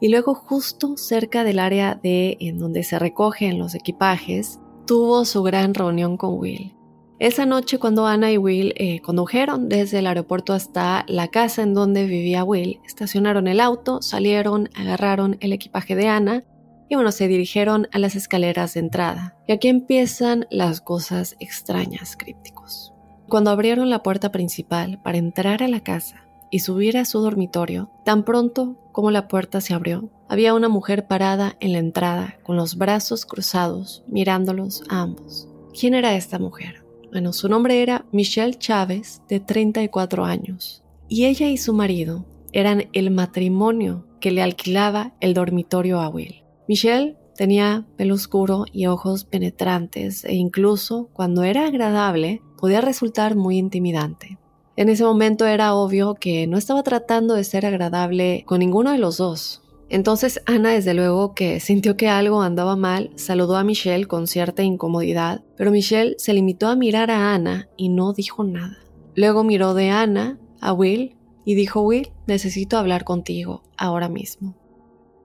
Y 0.00 0.08
luego 0.08 0.34
justo 0.34 0.96
cerca 0.96 1.44
del 1.44 1.60
área 1.60 1.94
de 1.94 2.36
en 2.40 2.58
donde 2.58 2.82
se 2.82 2.98
recogen 2.98 3.60
los 3.60 3.76
equipajes, 3.76 4.58
tuvo 4.88 5.24
su 5.24 5.44
gran 5.44 5.72
reunión 5.72 6.16
con 6.16 6.36
Will. 6.36 6.74
Esa 7.20 7.46
noche 7.46 7.78
cuando 7.78 8.08
Ana 8.08 8.32
y 8.32 8.38
Will 8.38 8.74
eh, 8.76 9.00
condujeron 9.02 9.68
desde 9.68 10.00
el 10.00 10.08
aeropuerto 10.08 10.52
hasta 10.52 11.04
la 11.06 11.28
casa 11.28 11.62
en 11.62 11.74
donde 11.74 12.06
vivía 12.06 12.42
Will, 12.42 12.80
estacionaron 12.84 13.46
el 13.46 13.60
auto, 13.60 14.02
salieron, 14.02 14.68
agarraron 14.74 15.36
el 15.38 15.52
equipaje 15.52 15.94
de 15.94 16.08
Ana 16.08 16.44
y 16.88 16.94
bueno, 16.94 17.12
se 17.12 17.28
dirigieron 17.28 17.88
a 17.92 17.98
las 17.98 18.16
escaleras 18.16 18.74
de 18.74 18.80
entrada. 18.80 19.36
Y 19.46 19.52
aquí 19.52 19.68
empiezan 19.68 20.46
las 20.50 20.80
cosas 20.80 21.36
extrañas, 21.40 22.16
crípticos. 22.16 22.92
Cuando 23.28 23.50
abrieron 23.50 23.90
la 23.90 24.02
puerta 24.02 24.30
principal 24.30 25.00
para 25.02 25.18
entrar 25.18 25.62
a 25.62 25.68
la 25.68 25.80
casa 25.80 26.26
y 26.50 26.60
subir 26.60 26.98
a 26.98 27.04
su 27.04 27.20
dormitorio, 27.20 27.90
tan 28.04 28.24
pronto 28.24 28.76
como 28.92 29.10
la 29.10 29.28
puerta 29.28 29.60
se 29.60 29.74
abrió, 29.74 30.10
había 30.28 30.54
una 30.54 30.68
mujer 30.68 31.06
parada 31.06 31.56
en 31.60 31.72
la 31.72 31.78
entrada, 31.78 32.36
con 32.42 32.56
los 32.56 32.76
brazos 32.76 33.26
cruzados, 33.26 34.04
mirándolos 34.06 34.82
a 34.88 35.00
ambos. 35.00 35.48
¿Quién 35.78 35.94
era 35.94 36.14
esta 36.14 36.38
mujer? 36.38 36.84
Bueno, 37.10 37.32
su 37.32 37.48
nombre 37.48 37.82
era 37.82 38.04
Michelle 38.12 38.58
Chávez, 38.58 39.22
de 39.28 39.40
34 39.40 40.24
años, 40.24 40.82
y 41.08 41.24
ella 41.24 41.48
y 41.48 41.56
su 41.56 41.72
marido 41.72 42.24
eran 42.52 42.88
el 42.92 43.10
matrimonio 43.10 44.06
que 44.20 44.30
le 44.30 44.42
alquilaba 44.42 45.12
el 45.20 45.34
dormitorio 45.34 46.00
a 46.00 46.08
Will. 46.08 46.43
Michelle 46.68 47.16
tenía 47.36 47.86
pelo 47.96 48.14
oscuro 48.14 48.64
y 48.72 48.86
ojos 48.86 49.24
penetrantes 49.24 50.24
e 50.24 50.34
incluso 50.34 51.08
cuando 51.12 51.42
era 51.42 51.66
agradable 51.66 52.42
podía 52.58 52.80
resultar 52.80 53.36
muy 53.36 53.58
intimidante. 53.58 54.38
En 54.76 54.88
ese 54.88 55.04
momento 55.04 55.46
era 55.46 55.74
obvio 55.74 56.14
que 56.14 56.46
no 56.46 56.58
estaba 56.58 56.82
tratando 56.82 57.34
de 57.34 57.44
ser 57.44 57.66
agradable 57.66 58.44
con 58.46 58.60
ninguno 58.60 58.92
de 58.92 58.98
los 58.98 59.18
dos, 59.18 59.64
entonces 59.88 60.40
Ana 60.46 60.70
desde 60.70 60.94
luego 60.94 61.34
que 61.34 61.60
sintió 61.60 61.96
que 61.96 62.08
algo 62.08 62.42
andaba 62.42 62.74
mal, 62.74 63.10
saludó 63.16 63.56
a 63.56 63.64
Michelle 63.64 64.06
con 64.06 64.26
cierta 64.26 64.62
incomodidad, 64.62 65.44
pero 65.56 65.70
Michelle 65.70 66.16
se 66.18 66.32
limitó 66.32 66.68
a 66.68 66.76
mirar 66.76 67.10
a 67.10 67.34
Ana 67.34 67.68
y 67.76 67.90
no 67.90 68.12
dijo 68.12 68.44
nada. 68.44 68.78
Luego 69.14 69.44
miró 69.44 69.74
de 69.74 69.90
Ana 69.90 70.38
a 70.60 70.72
Will 70.72 71.16
y 71.44 71.54
dijo, 71.54 71.82
Will, 71.82 72.10
necesito 72.26 72.78
hablar 72.78 73.04
contigo 73.04 73.62
ahora 73.76 74.08
mismo. 74.08 74.56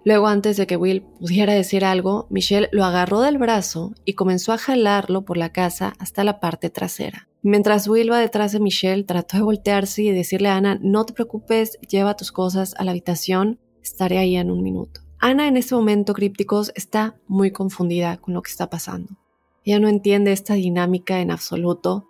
Luego 0.06 0.28
antes 0.28 0.58
de 0.58 0.66
que 0.66 0.78
Will 0.78 1.02
pudiera 1.02 1.54
decir 1.54 1.84
algo, 1.84 2.28
Michelle 2.30 2.70
lo 2.72 2.86
agarró 2.86 3.22
del 3.22 3.38
brazo 3.38 3.94
y 4.06 4.14
comenzó 4.14 4.54
a 4.54 4.58
jalarlo 4.58 5.26
por 5.26 5.38
la 5.38 5.52
casa 5.52 5.94
hasta 6.00 6.24
la 6.24 6.40
parte 6.40 6.70
trasera. 6.70 7.28
Mientras 7.42 7.88
Will 7.88 8.12
va 8.12 8.20
detrás 8.20 8.52
de 8.52 8.60
Michelle, 8.60 9.04
trató 9.04 9.38
de 9.38 9.44
voltearse 9.44 10.04
y 10.04 10.12
decirle 10.12 10.50
a 10.50 10.58
Ana, 10.58 10.80
no 10.82 11.06
te 11.06 11.14
preocupes, 11.14 11.78
lleva 11.90 12.16
tus 12.16 12.32
cosas 12.32 12.76
a 12.78 12.84
la 12.84 12.92
habitación, 12.92 13.60
Estaré 13.82 14.18
ahí 14.18 14.36
en 14.36 14.52
un 14.52 14.62
minuto. 14.62 15.02
Ana 15.20 15.48
en 15.48 15.58
este 15.58 15.76
momento, 15.76 16.14
crípticos, 16.14 16.72
está 16.76 17.20
muy 17.28 17.52
confundida 17.52 18.18
con 18.18 18.34
lo 18.34 18.42
que 18.42 18.52
está 18.52 18.70
pasando. 18.70 19.18
Ella 19.64 19.80
no 19.80 19.88
entiende 19.88 20.32
esta 20.32 20.54
dinámica 20.54 21.20
en 21.22 21.32
absoluto, 21.32 22.09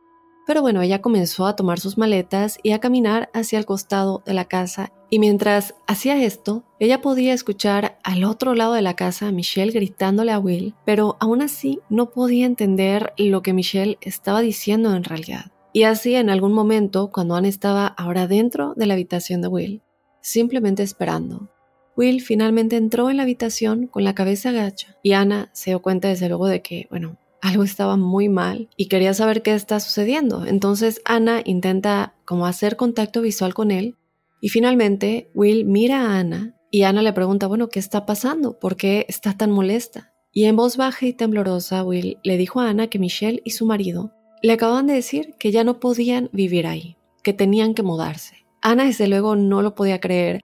Pero 0.50 0.64
bueno, 0.64 0.82
ella 0.82 1.00
comenzó 1.00 1.46
a 1.46 1.56
tomar 1.56 1.80
sus 1.80 2.00
maletas 2.00 2.58
y 2.64 2.72
a 2.72 2.80
caminar 2.80 3.30
hacia 3.36 3.60
el 3.60 3.68
costado 3.68 4.24
de 4.26 4.34
la 4.34 4.46
casa. 4.46 4.92
Y 5.12 5.20
mientras 5.20 5.76
hacía 5.86 6.24
esto, 6.24 6.64
ella 6.80 7.02
podía 7.02 7.36
escuchar 7.36 8.00
al 8.04 8.24
otro 8.24 8.56
lado 8.56 8.74
de 8.74 8.82
la 8.82 8.96
casa 8.96 9.28
a 9.28 9.32
Michelle 9.32 9.72
gritándole 9.72 10.32
a 10.32 10.40
Will, 10.40 10.74
pero 10.88 11.18
aún 11.20 11.44
así 11.44 11.82
no 11.92 12.10
podía 12.10 12.48
entender 12.48 13.14
lo 13.16 13.44
que 13.44 13.54
Michelle 13.54 14.00
estaba 14.02 14.42
diciendo 14.42 14.96
en 14.96 15.04
realidad. 15.04 15.52
Y 15.72 15.84
así 15.84 16.16
en 16.16 16.32
algún 16.32 16.54
momento, 16.54 17.12
cuando 17.12 17.36
Anne 17.36 17.50
estaba 17.50 17.86
ahora 17.86 18.26
dentro 18.26 18.74
de 18.76 18.88
la 18.88 18.96
habitación 18.96 19.44
de 19.44 19.50
Will, 19.50 19.82
simplemente 20.20 20.82
esperando, 20.82 21.52
Will 21.96 22.22
finalmente 22.22 22.76
entró 22.76 23.12
en 23.12 23.18
la 23.18 23.24
habitación 23.24 23.86
con 23.86 24.04
la 24.04 24.16
cabeza 24.16 24.50
agacha 24.50 24.98
y 25.04 25.14
Ana 25.14 25.52
se 25.54 25.70
dio 25.70 25.84
cuenta 25.84 26.08
desde 26.08 26.28
luego 26.28 26.48
de 26.48 26.64
que, 26.64 26.88
bueno, 26.90 27.18
algo 27.42 27.64
estaba 27.64 27.98
muy 27.98 28.30
mal 28.30 28.70
y 28.76 28.88
quería 28.88 29.14
saber 29.14 29.42
qué 29.42 29.54
está 29.54 29.80
sucediendo. 29.80 30.46
Entonces 30.46 31.02
Ana 31.06 31.42
intenta 31.46 32.16
como 32.26 32.46
hacer 32.46 32.76
contacto 32.76 33.22
visual 33.22 33.54
con 33.54 33.72
él 33.72 33.96
y 34.42 34.50
finalmente 34.50 35.30
Will 35.34 35.66
mira 35.66 36.02
a 36.02 36.20
Ana 36.20 36.56
y 36.72 36.84
Ana 36.84 37.02
le 37.02 37.14
pregunta, 37.14 37.48
bueno, 37.48 37.70
¿qué 37.70 37.80
está 37.80 38.06
pasando? 38.06 38.60
¿Por 38.60 38.76
qué 38.76 39.06
está 39.10 39.36
tan 39.36 39.52
molesta? 39.52 40.14
Y 40.32 40.46
en 40.46 40.56
voz 40.56 40.78
baja 40.78 41.06
y 41.08 41.14
temblorosa 41.14 41.84
Will 41.84 42.18
le 42.24 42.38
dijo 42.38 42.60
a 42.60 42.70
Ana 42.70 42.88
que 42.88 43.00
Michelle 43.00 43.42
y 43.44 43.52
su 43.52 43.66
marido 43.66 44.12
le 44.42 44.54
acababan 44.54 44.88
de 44.88 44.94
decir 44.94 45.34
que 45.40 45.52
ya 45.52 45.64
no 45.64 45.80
podían 45.80 46.30
vivir 46.32 46.68
ahí, 46.68 46.98
que 47.24 47.34
tenían 47.34 47.74
que 47.74 47.84
mudarse. 47.84 48.46
Ana 48.62 48.86
desde 48.86 49.08
luego 49.08 49.36
no 49.36 49.62
lo 49.62 49.76
podía 49.76 50.00
creer. 50.00 50.42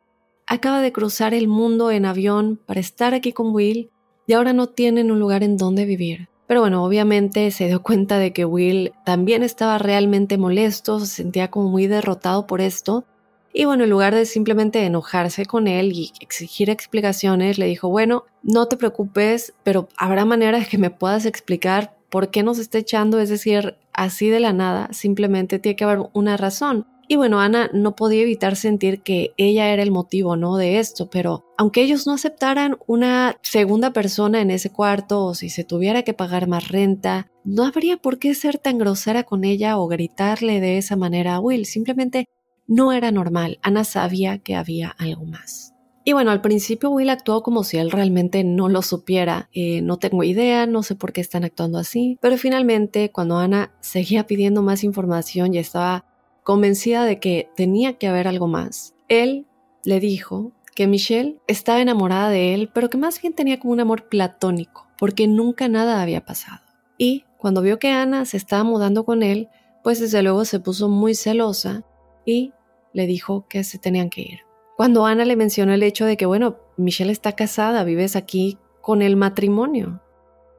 Acaba 0.47 0.81
de 0.81 0.91
cruzar 0.91 1.33
el 1.33 1.47
mundo 1.47 1.91
en 1.91 2.05
avión 2.05 2.59
para 2.65 2.79
estar 2.79 3.13
aquí 3.13 3.31
con 3.31 3.53
Will 3.53 3.89
y 4.27 4.33
ahora 4.33 4.53
no 4.53 4.67
tienen 4.67 5.11
un 5.11 5.19
lugar 5.19 5.43
en 5.43 5.57
donde 5.57 5.85
vivir. 5.85 6.29
Pero 6.47 6.61
bueno, 6.61 6.83
obviamente 6.83 7.49
se 7.51 7.67
dio 7.67 7.81
cuenta 7.81 8.19
de 8.19 8.31
que 8.31 8.45
Will 8.45 8.93
también 9.03 9.41
estaba 9.41 9.77
realmente 9.77 10.37
molesto, 10.37 10.99
se 10.99 11.07
sentía 11.07 11.49
como 11.49 11.69
muy 11.69 11.87
derrotado 11.87 12.45
por 12.45 12.61
esto. 12.61 13.03
Y 13.51 13.65
bueno, 13.65 13.85
en 13.85 13.89
lugar 13.89 14.13
de 14.13 14.25
simplemente 14.25 14.85
enojarse 14.85 15.45
con 15.45 15.67
él 15.67 15.93
y 15.93 16.11
exigir 16.19 16.69
explicaciones, 16.69 17.57
le 17.57 17.65
dijo, 17.65 17.89
bueno, 17.89 18.25
no 18.43 18.67
te 18.67 18.77
preocupes, 18.77 19.53
pero 19.63 19.87
habrá 19.97 20.25
manera 20.25 20.59
de 20.59 20.65
que 20.65 20.77
me 20.77 20.89
puedas 20.89 21.25
explicar 21.25 21.95
por 22.09 22.29
qué 22.29 22.43
nos 22.43 22.59
está 22.59 22.77
echando, 22.77 23.19
es 23.19 23.29
decir, 23.29 23.77
así 23.93 24.29
de 24.29 24.39
la 24.39 24.53
nada, 24.53 24.89
simplemente 24.91 25.57
tiene 25.57 25.75
que 25.75 25.83
haber 25.85 26.09
una 26.13 26.37
razón. 26.37 26.85
Y 27.07 27.17
bueno, 27.17 27.39
Ana 27.39 27.69
no 27.73 27.95
podía 27.95 28.23
evitar 28.23 28.55
sentir 28.55 29.01
que 29.01 29.33
ella 29.37 29.69
era 29.69 29.83
el 29.83 29.91
motivo, 29.91 30.35
¿no? 30.35 30.57
De 30.57 30.79
esto, 30.79 31.09
pero 31.09 31.45
aunque 31.57 31.81
ellos 31.81 32.07
no 32.07 32.13
aceptaran 32.13 32.77
una 32.87 33.37
segunda 33.43 33.93
persona 33.93 34.41
en 34.41 34.49
ese 34.49 34.71
cuarto 34.71 35.23
o 35.23 35.35
si 35.35 35.49
se 35.49 35.63
tuviera 35.63 36.03
que 36.03 36.13
pagar 36.13 36.47
más 36.47 36.69
renta, 36.69 37.31
no 37.43 37.63
habría 37.63 37.97
por 37.97 38.17
qué 38.17 38.33
ser 38.33 38.57
tan 38.57 38.79
grosera 38.79 39.23
con 39.23 39.43
ella 39.43 39.77
o 39.77 39.87
gritarle 39.87 40.59
de 40.59 40.77
esa 40.77 40.95
manera 40.95 41.35
a 41.35 41.39
Will. 41.39 41.65
Simplemente 41.65 42.27
no 42.67 42.91
era 42.91 43.11
normal. 43.11 43.59
Ana 43.61 43.83
sabía 43.83 44.39
que 44.39 44.55
había 44.55 44.89
algo 44.89 45.25
más. 45.25 45.73
Y 46.07 46.13
bueno, 46.13 46.29
al 46.29 46.41
principio 46.41 46.91
Will 46.91 47.09
actuó 47.09 47.41
como 47.41 47.63
si 47.63 47.77
él 47.77 47.89
realmente 47.89 48.43
no 48.43 48.69
lo 48.69 48.83
supiera. 48.83 49.49
Eh, 49.53 49.81
no 49.81 49.97
tengo 49.97 50.23
idea, 50.23 50.67
no 50.67 50.83
sé 50.83 50.93
por 50.93 51.13
qué 51.13 51.21
están 51.21 51.43
actuando 51.43 51.79
así. 51.79 52.19
Pero 52.21 52.37
finalmente, 52.37 53.11
cuando 53.11 53.37
Ana 53.37 53.71
seguía 53.79 54.27
pidiendo 54.27 54.61
más 54.61 54.83
información 54.83 55.55
y 55.55 55.57
estaba 55.57 56.05
convencida 56.45 57.05
de 57.05 57.19
que 57.19 57.49
tenía 57.55 57.97
que 57.97 58.07
haber 58.07 58.27
algo 58.27 58.47
más. 58.47 58.93
Él 59.09 59.47
le 59.83 59.99
dijo 59.99 60.51
que 60.75 60.85
Michelle 60.85 61.39
estaba 61.47 61.81
enamorada 61.81 62.29
de 62.29 62.53
él, 62.53 62.69
pero 62.71 62.89
que 62.89 62.99
más 62.99 63.19
bien 63.19 63.33
tenía 63.33 63.59
como 63.59 63.73
un 63.73 63.79
amor 63.79 64.09
platónico, 64.09 64.87
porque 64.99 65.27
nunca 65.27 65.67
nada 65.67 66.01
había 66.01 66.23
pasado. 66.23 66.61
Y 66.99 67.25
cuando 67.37 67.63
vio 67.63 67.79
que 67.79 67.89
Ana 67.89 68.25
se 68.25 68.37
estaba 68.37 68.63
mudando 68.63 69.05
con 69.05 69.23
él, 69.23 69.49
pues 69.83 69.99
desde 69.99 70.21
luego 70.21 70.45
se 70.45 70.59
puso 70.59 70.87
muy 70.87 71.15
celosa 71.15 71.83
y 72.25 72.53
le 72.93 73.07
dijo 73.07 73.47
que 73.49 73.63
se 73.63 73.79
tenían 73.79 74.11
que 74.11 74.21
ir. 74.21 74.39
Cuando 74.77 75.07
Ana 75.07 75.25
le 75.25 75.35
mencionó 75.35 75.73
el 75.73 75.81
hecho 75.81 76.05
de 76.05 76.15
que, 76.15 76.27
bueno, 76.27 76.57
Michelle 76.77 77.11
está 77.11 77.31
casada, 77.31 77.83
vives 77.83 78.15
aquí 78.15 78.59
con 78.81 79.01
el 79.01 79.15
matrimonio, 79.15 79.99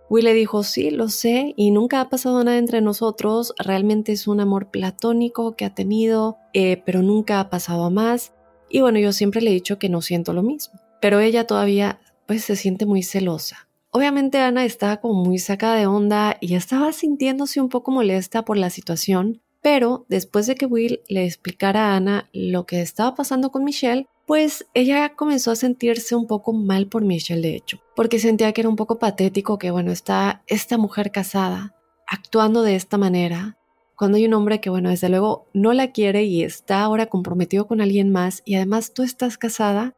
Will 0.09 0.25
le 0.25 0.35
dijo, 0.35 0.63
sí, 0.63 0.91
lo 0.91 1.09
sé, 1.09 1.53
y 1.57 1.73
nunca 1.73 2.01
ha 2.01 2.09
pasado 2.09 2.43
nada 2.45 2.59
entre 2.59 2.81
nosotros, 2.81 3.55
realmente 3.59 4.13
es 4.13 4.29
un 4.29 4.41
amor 4.41 4.71
platónico 4.71 5.57
que 5.57 5.65
ha 5.65 5.75
tenido, 5.75 6.39
eh, 6.53 6.83
pero 6.87 7.03
nunca 7.03 7.41
ha 7.41 7.51
pasado 7.51 7.85
a 7.85 7.91
más. 7.91 8.33
Y 8.69 8.81
bueno, 8.81 8.99
yo 8.99 9.13
siempre 9.13 9.41
le 9.41 9.51
he 9.51 9.55
dicho 9.55 9.79
que 9.79 9.89
no 9.89 10.03
siento 10.03 10.33
lo 10.33 10.43
mismo, 10.43 10.81
pero 11.01 11.19
ella 11.19 11.47
todavía 11.47 12.01
pues 12.27 12.45
se 12.45 12.57
siente 12.57 12.87
muy 12.87 13.03
celosa. 13.03 13.69
Obviamente 13.91 14.39
Ana 14.39 14.65
estaba 14.65 14.99
como 14.99 15.25
muy 15.25 15.39
sacada 15.39 15.77
de 15.77 15.87
onda 15.87 16.37
y 16.41 16.55
estaba 16.55 16.93
sintiéndose 16.93 17.61
un 17.61 17.69
poco 17.69 17.91
molesta 17.91 18.45
por 18.45 18.59
la 18.59 18.71
situación, 18.71 19.41
pero 19.63 20.05
después 20.09 20.47
de 20.47 20.55
que 20.55 20.67
Will 20.67 21.01
le 21.09 21.25
explicara 21.25 21.89
a 21.89 21.97
Ana 21.97 22.29
lo 22.33 22.67
que 22.67 22.83
estaba 22.83 23.15
pasando 23.15 23.51
con 23.51 23.65
Michelle, 23.65 24.07
pues 24.27 24.67
ella 24.75 25.15
comenzó 25.15 25.53
a 25.53 25.57
sentirse 25.57 26.17
un 26.17 26.27
poco 26.27 26.53
mal 26.53 26.89
por 26.89 27.05
Michelle, 27.05 27.41
de 27.41 27.55
hecho, 27.55 27.81
porque 27.95 28.19
sentía 28.19 28.53
que 28.53 28.63
era 28.63 28.69
un 28.69 28.77
poco 28.77 28.99
patético 28.99 29.59
que, 29.59 29.71
bueno, 29.71 29.93
está 29.93 30.43
esta 30.47 30.77
mujer 30.79 31.13
casada 31.13 31.75
actuando 32.09 32.63
de 32.63 32.77
esta 32.77 32.99
manera, 32.99 33.57
cuando 33.97 34.17
hay 34.17 34.27
un 34.27 34.35
hombre 34.35 34.61
que, 34.61 34.71
bueno, 34.71 34.91
desde 34.91 35.09
luego 35.09 35.47
no 35.55 35.73
la 35.73 35.93
quiere 35.93 36.25
y 36.25 36.43
está 36.43 36.83
ahora 36.83 37.07
comprometido 37.07 37.67
con 37.67 37.81
alguien 37.81 38.11
más 38.11 38.43
y 38.45 38.57
además 38.57 38.93
tú 38.93 39.03
estás 39.03 39.39
casada. 39.39 39.97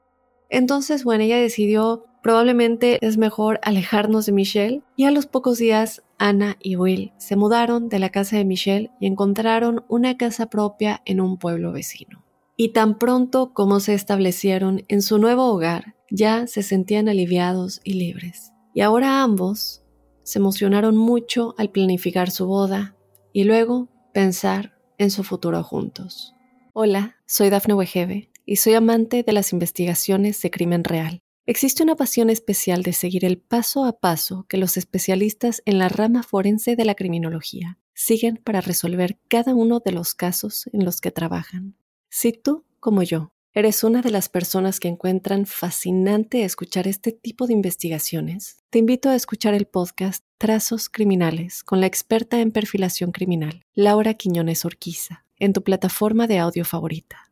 Entonces, 0.51 1.05
bueno, 1.05 1.25
ella 1.25 1.39
decidió 1.39 2.05
probablemente 2.23 2.99
es 3.01 3.17
mejor 3.17 3.61
alejarnos 3.63 4.27
de 4.27 4.33
Michelle 4.33 4.83
y 4.97 5.05
a 5.05 5.11
los 5.11 5.27
pocos 5.27 5.59
días 5.59 6.03
Ana 6.19 6.57
y 6.61 6.77
Will 6.77 7.13
se 7.19 7.37
mudaron 7.37 7.89
de 7.89 7.99
la 7.99 8.11
casa 8.11 8.37
de 8.37 8.45
Michelle 8.45 8.91
y 9.01 9.07
encontraron 9.07 9.85
una 9.89 10.17
casa 10.17 10.47
propia 10.47 11.03
en 11.05 11.21
un 11.21 11.39
pueblo 11.39 11.73
vecino 11.73 12.28
y 12.61 12.71
tan 12.71 12.99
pronto 12.99 13.55
como 13.55 13.79
se 13.79 13.95
establecieron 13.95 14.85
en 14.89 15.01
su 15.01 15.19
nuevo 15.19 15.45
hogar, 15.45 15.95
ya 16.11 16.49
se 16.49 16.65
sentían 16.65 17.09
aliviados 17.09 17.81
y 17.85 17.95
libres. 17.95 18.53
Y 18.75 18.81
ahora 18.81 19.23
ambos 19.23 19.85
se 20.25 20.41
emocionaron 20.41 20.97
mucho 20.97 21.55
al 21.57 21.71
planificar 21.71 22.33
su 22.33 22.49
boda 22.49 22.97
y 23.33 23.45
luego 23.45 23.89
pensar 24.13 24.77
en 24.99 25.13
su 25.13 25.23
futuro 25.23 25.63
juntos. 25.63 26.35
Hola, 26.73 27.17
soy 27.27 27.49
Dafne 27.49 27.75
Wegebe 27.75 28.33
y 28.45 28.57
soy 28.57 28.75
amante 28.75 29.23
de 29.23 29.33
las 29.33 29.53
investigaciones 29.53 30.43
de 30.43 30.51
crimen 30.51 30.83
real. 30.83 31.21
Existe 31.47 31.85
una 31.85 31.95
pasión 31.95 32.29
especial 32.29 32.83
de 32.83 32.93
seguir 32.93 33.25
el 33.25 33.39
paso 33.39 33.85
a 33.85 34.01
paso 34.01 34.47
que 34.49 34.57
los 34.57 34.77
especialistas 34.77 35.63
en 35.65 35.79
la 35.79 35.89
rama 35.89 36.25
forense 36.25 36.75
de 36.75 36.85
la 36.85 36.97
criminología 36.97 37.79
siguen 37.95 38.41
para 38.43 38.61
resolver 38.61 39.17
cada 39.29 39.55
uno 39.55 39.79
de 39.79 39.93
los 39.93 40.15
casos 40.15 40.69
en 40.73 40.85
los 40.85 41.01
que 41.01 41.13
trabajan. 41.13 41.77
Si 42.11 42.33
tú, 42.33 42.65
como 42.81 43.03
yo, 43.03 43.33
eres 43.53 43.85
una 43.85 44.01
de 44.01 44.11
las 44.11 44.31
personas 44.31 44.81
que 44.81 44.89
encuentran 44.89 45.45
fascinante 45.45 46.43
escuchar 46.43 46.89
este 46.89 47.13
tipo 47.13 47.47
de 47.47 47.53
investigaciones, 47.53 48.57
te 48.71 48.79
invito 48.79 49.11
a 49.11 49.15
escuchar 49.15 49.53
el 49.53 49.67
podcast 49.67 50.25
Trazos 50.39 50.89
Criminales 50.89 51.63
con 51.63 51.81
la 51.81 51.87
experta 51.87 52.41
en 52.41 52.51
perfilación 52.51 53.13
criminal, 53.13 53.63
Laura 53.75 54.15
Quiñones 54.15 54.65
Orquiza, 54.65 55.27
en 55.39 55.53
tu 55.53 55.63
plataforma 55.63 56.27
de 56.27 56.39
audio 56.39 56.65
favorita. 56.65 57.31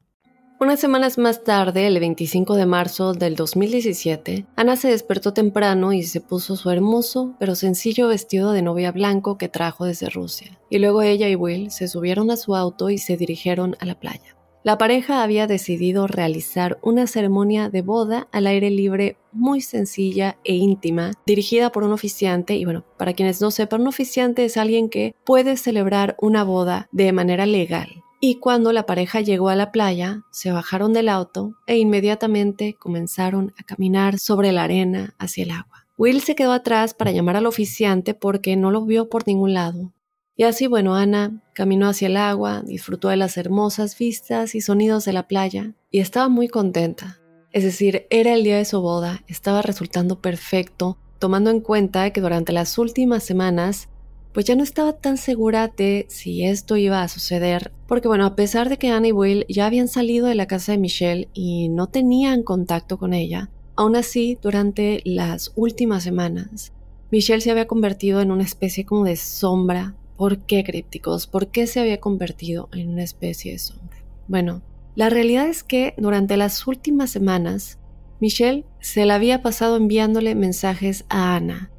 Unas 0.61 0.79
semanas 0.79 1.17
más 1.17 1.43
tarde, 1.43 1.87
el 1.87 1.99
25 1.99 2.55
de 2.55 2.67
marzo 2.67 3.15
del 3.15 3.35
2017, 3.35 4.47
Ana 4.57 4.77
se 4.77 4.89
despertó 4.89 5.33
temprano 5.33 5.95
y 5.95 6.03
se 6.03 6.21
puso 6.21 6.57
su 6.57 6.71
hermoso 6.71 7.35
pero 7.39 7.55
sencillo 7.55 8.09
vestido 8.09 8.53
de 8.53 8.63
novia 8.63 8.93
blanco 8.93 9.39
que 9.39 9.49
trajo 9.49 9.87
desde 9.87 10.11
Rusia. 10.11 10.59
Y 10.69 10.79
luego 10.79 11.01
ella 11.01 11.29
y 11.29 11.35
Will 11.35 11.71
se 11.71 11.89
subieron 11.89 12.31
a 12.31 12.37
su 12.37 12.55
auto 12.55 12.91
y 12.91 12.99
se 12.99 13.17
dirigieron 13.17 13.77
a 13.81 13.87
la 13.87 13.99
playa. 14.01 14.36
La 14.67 14.79
pareja 14.79 15.23
había 15.23 15.47
decidido 15.47 16.09
realizar 16.09 16.81
una 16.83 17.07
ceremonia 17.07 17.71
de 17.71 17.83
boda 17.83 18.27
al 18.33 18.49
aire 18.49 18.69
libre 18.69 19.17
muy 19.31 19.61
sencilla 19.61 20.39
e 20.43 20.57
íntima, 20.57 21.13
dirigida 21.25 21.71
por 21.71 21.85
un 21.85 21.93
oficiante. 21.93 22.57
Y 22.57 22.65
bueno, 22.65 22.85
para 22.97 23.13
quienes 23.13 23.41
no 23.41 23.53
sepan, 23.53 23.83
un 23.83 23.87
oficiante 23.87 24.45
es 24.45 24.57
alguien 24.57 24.89
que 24.89 25.15
puede 25.23 25.57
celebrar 25.57 26.17
una 26.21 26.43
boda 26.43 26.89
de 26.91 27.13
manera 27.13 27.47
legal. 27.47 28.03
Y 28.19 28.41
cuando 28.41 28.73
la 28.73 28.87
pareja 28.87 29.21
llegó 29.21 29.51
a 29.51 29.55
la 29.55 29.71
playa, 29.71 30.25
se 30.33 30.51
bajaron 30.51 30.93
del 30.93 31.11
auto 31.11 31.55
e 31.69 31.79
inmediatamente 31.79 32.75
comenzaron 32.75 33.55
a 33.61 33.63
caminar 33.63 34.19
sobre 34.19 34.51
la 34.51 34.65
arena 34.65 35.15
hacia 35.21 35.45
el 35.45 35.53
agua. 35.53 35.87
Will 35.97 36.21
se 36.23 36.35
quedó 36.35 36.51
atrás 36.51 36.93
para 36.93 37.13
llamar 37.13 37.37
al 37.37 37.47
oficiante 37.47 38.15
porque 38.15 38.57
no 38.57 38.73
lo 38.73 38.85
vio 38.85 39.09
por 39.09 39.29
ningún 39.29 39.55
lado 39.55 39.93
y 40.37 40.45
así, 40.45 40.67
bueno, 40.67 40.95
Ana 40.95 41.43
caminó 41.55 41.89
hacia 41.89 42.09
el 42.09 42.17
agua, 42.17 42.63
disfrutó 42.65 43.09
de 43.09 43.17
las 43.17 43.37
hermosas 43.37 43.99
vistas 43.99 44.55
y 44.55 44.61
sonidos 44.61 45.05
de 45.05 45.15
la 45.15 45.27
playa 45.27 45.73
y 45.91 46.01
estaba 46.01 46.29
muy 46.29 46.49
contenta. 46.49 47.19
Es 47.53 47.65
decir, 47.65 48.07
era 48.11 48.35
el 48.35 48.45
día 48.45 48.59
de 48.59 48.67
su 48.67 48.81
boda, 48.81 49.23
estaba 49.29 49.63
resultando 49.63 50.21
perfecto, 50.21 50.99
tomando 51.19 51.51
en 51.51 51.61
cuenta 51.61 52.11
que 52.11 52.21
durante 52.21 52.53
las 52.53 52.77
últimas 52.77 53.25
semanas 53.25 53.89
pues 54.37 54.45
ya 54.45 54.55
no 54.55 54.63
estaba 54.63 54.93
tan 54.93 55.17
segura 55.17 55.73
de 55.75 56.05
si 56.11 56.45
esto 56.45 56.77
iba 56.77 57.03
a 57.03 57.09
suceder, 57.09 57.73
porque 57.89 58.07
bueno, 58.07 58.27
a 58.27 58.37
pesar 58.37 58.69
de 58.69 58.77
que 58.77 58.91
Ana 58.91 59.09
y 59.09 59.13
Will 59.13 59.47
ya 59.49 59.65
habían 59.65 59.89
salido 59.89 60.27
de 60.27 60.35
la 60.35 60.47
casa 60.47 60.73
de 60.73 60.79
Michelle 60.79 61.31
y 61.33 61.71
no 61.71 61.87
tenían 61.87 62.43
contacto 62.43 62.99
con 62.99 63.15
ella, 63.15 63.49
aún 63.77 63.97
así, 63.97 64.39
durante 64.43 65.01
las 65.07 65.55
últimas 65.57 66.03
semanas, 66.03 66.75
Michelle 67.11 67.41
se 67.41 67.51
había 67.51 67.67
convertido 67.67 68.21
en 68.21 68.31
una 68.31 68.43
especie 68.43 68.85
como 68.85 69.05
de 69.05 69.17
sombra 69.17 69.95
¿Por 70.17 70.39
qué 70.39 70.65
crípticos? 70.65 71.27
¿Por 71.27 71.49
qué 71.49 71.67
se 71.67 71.81
había 71.81 72.01
convertido 72.01 72.69
en 72.73 72.89
una 72.89 73.03
especie 73.03 73.53
de 73.53 73.59
sombra? 73.59 73.99
Bueno, 74.29 74.63
la 74.95 75.11
realidad 75.11 75.47
es 75.47 75.63
que 75.63 75.95
durante 75.99 76.39
las 76.39 76.67
últimas 76.67 77.11
semanas, 77.11 77.79
Michelle 78.19 78.65
se 78.81 79.05
la 79.05 79.17
había 79.17 79.43
pasado 79.43 79.77
enviándole 79.77 80.35
mensajes 80.35 81.05
a 81.11 81.37
Ana. 81.37 81.71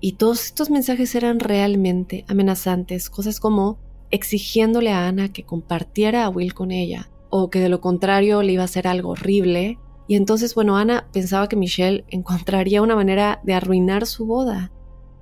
Y 0.00 0.12
todos 0.12 0.44
estos 0.44 0.70
mensajes 0.70 1.14
eran 1.16 1.40
realmente 1.40 2.24
amenazantes, 2.28 3.10
cosas 3.10 3.40
como 3.40 3.78
exigiéndole 4.12 4.92
a 4.92 5.08
Ana 5.08 5.32
que 5.32 5.42
compartiera 5.42 6.24
a 6.24 6.28
Will 6.28 6.54
con 6.54 6.70
ella, 6.70 7.10
o 7.30 7.50
que 7.50 7.58
de 7.58 7.68
lo 7.68 7.80
contrario 7.80 8.42
le 8.42 8.52
iba 8.52 8.62
a 8.62 8.66
hacer 8.66 8.86
algo 8.86 9.10
horrible. 9.10 9.78
Y 10.06 10.14
entonces, 10.14 10.54
bueno, 10.54 10.76
Ana 10.76 11.08
pensaba 11.12 11.48
que 11.48 11.56
Michelle 11.56 12.04
encontraría 12.10 12.82
una 12.82 12.94
manera 12.94 13.40
de 13.42 13.54
arruinar 13.54 14.06
su 14.06 14.24
boda. 14.24 14.70